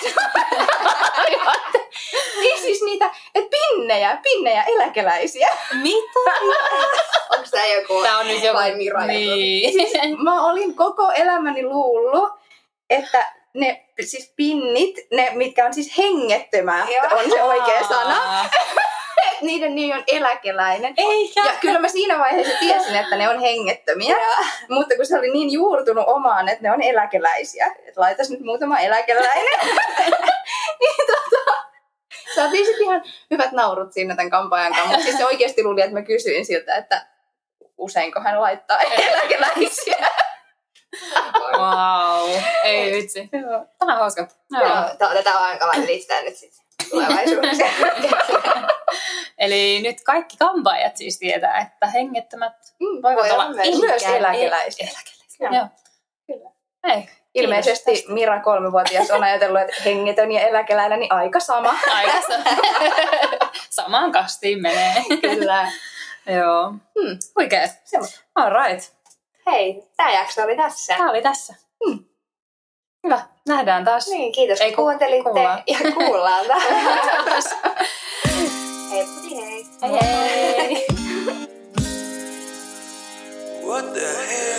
niin 2.41 2.59
siis 2.61 2.81
niitä, 2.81 3.11
että 3.35 3.57
pinnejä, 3.57 4.19
pinnejä 4.23 4.63
eläkeläisiä. 4.63 5.47
Mitä? 5.81 6.19
Onko 7.35 7.47
tämä 7.51 7.65
joku 7.65 8.03
Tämä 8.03 8.19
on 8.19 8.27
nyt 8.27 8.43
joku... 8.43 8.57
vai 8.57 8.75
Mira? 8.75 9.05
Niin. 9.05 10.23
Mä 10.23 10.45
olin 10.45 10.75
koko 10.75 11.11
elämäni 11.11 11.63
luullut, 11.63 12.29
että 12.89 13.33
ne 13.53 13.85
siis 14.05 14.33
pinnit, 14.35 14.95
ne 15.11 15.31
mitkä 15.33 15.65
on 15.65 15.73
siis 15.73 15.97
hengettömät, 15.97 16.89
on 17.11 17.31
se 17.31 17.43
oikea 17.43 17.87
sana. 17.87 18.49
Niiden 19.41 19.75
nimi 19.75 19.93
on 19.93 20.03
eläkeläinen. 20.07 20.93
Eikä. 20.97 21.45
Ja 21.45 21.53
kyllä 21.61 21.79
mä 21.79 21.87
siinä 21.87 22.19
vaiheessa 22.19 22.57
tiesin, 22.59 22.95
että 22.95 23.15
ne 23.15 23.29
on 23.29 23.39
hengettömiä, 23.39 24.15
mutta 24.69 24.95
kun 24.95 25.05
se 25.05 25.17
oli 25.17 25.31
niin 25.31 25.51
juurtunut 25.51 26.03
omaan, 26.07 26.49
että 26.49 26.63
ne 26.63 26.71
on 26.71 26.81
eläkeläisiä, 26.81 27.75
että 27.87 28.01
laitas 28.01 28.29
nyt 28.29 28.39
muutama 28.39 28.79
eläkeläinen, 28.79 29.59
niin 30.81 31.07
tota, 31.07 31.53
saatiin 32.35 32.65
sitten 32.65 32.83
ihan 32.85 33.03
hyvät 33.31 33.51
naurut 33.51 33.93
siinä 33.93 34.15
tämän 34.15 34.29
kampaajan 34.29 34.73
kanssa, 34.73 34.91
mutta 34.91 35.03
siis 35.03 35.17
se 35.17 35.25
oikeasti 35.25 35.63
luuli, 35.63 35.81
että 35.81 35.93
mä 35.93 36.01
kysyin 36.01 36.45
siltä, 36.45 36.75
että 36.75 37.07
useinko 37.77 38.19
hän 38.19 38.41
laittaa 38.41 38.79
eläkeläisiä. 38.79 40.07
Wow. 41.57 42.29
Ei 42.63 42.91
vitsi. 42.91 43.29
Tämä 43.79 43.93
on 43.93 43.99
hauska. 43.99 44.27
Joo. 44.51 44.63
Joo, 44.63 44.95
tää 44.97 45.09
otetaan 45.09 45.51
ankalainen 45.51 45.87
listaa 45.87 46.21
nyt 46.21 46.35
sitten 46.35 46.64
tulevaisuudessa. 46.89 47.65
Eli 49.37 49.79
nyt 49.83 49.97
kaikki 50.03 50.37
kampaajat 50.37 50.97
siis 50.97 51.19
tietää, 51.19 51.57
että 51.61 51.87
hengettömät 51.87 52.53
Mm, 52.79 53.01
voivat 53.03 53.23
voi 53.23 53.31
olla 53.31 53.43
olla 53.45 53.55
myös, 53.55 53.79
myös 53.81 54.03
eläkeläisiä. 54.03 54.87
eläkeläisiä. 54.87 55.39
Joo. 55.39 55.51
Joo. 55.53 55.67
Kyllä. 56.27 56.49
Ei. 56.83 57.09
Ilmeisesti 57.33 57.91
Kiitos 57.93 58.09
Mira 58.13 58.39
kolmevuotias 58.41 59.11
on 59.11 59.23
ajatellut, 59.23 59.61
että 59.61 59.83
hengetön 59.85 60.31
ja 60.31 60.47
eläkeläinen, 60.47 60.99
niin 60.99 61.13
aika 61.13 61.39
sama. 61.39 61.73
tästä. 61.73 61.95
Aika 61.97 62.21
sa- 62.21 63.47
Samaan 63.83 64.11
kastiin 64.11 64.61
menee. 64.61 64.93
Kyllä. 65.21 65.71
Joo. 66.27 66.69
Hmm. 66.69 67.17
Semmosta. 67.83 68.19
All 68.35 68.51
right. 68.65 68.91
Hei, 69.45 69.83
tämä 69.97 70.11
jakso 70.11 70.43
oli 70.43 70.55
tässä. 70.57 70.95
Tämä 70.97 71.09
oli 71.09 71.21
tässä. 71.21 71.53
Hmm. 71.85 72.05
Hyvä. 73.05 73.21
Nähdään 73.47 73.85
taas. 73.85 74.07
Niin, 74.07 74.31
kiitos 74.31 74.61
Ei 74.61 74.71
kun 74.71 74.75
ku- 74.75 74.81
kuuntelitte 74.81 75.23
kuullaan. 75.29 75.63
ja 75.67 75.77
kuullaan 75.93 76.45
taas. 76.51 77.45
Hei, 78.91 79.05
hei. 79.35 79.65
Hei 79.81 79.99
hei. 80.57 80.85
What 83.65 83.93
the 83.93 84.01
hell? 84.01 84.54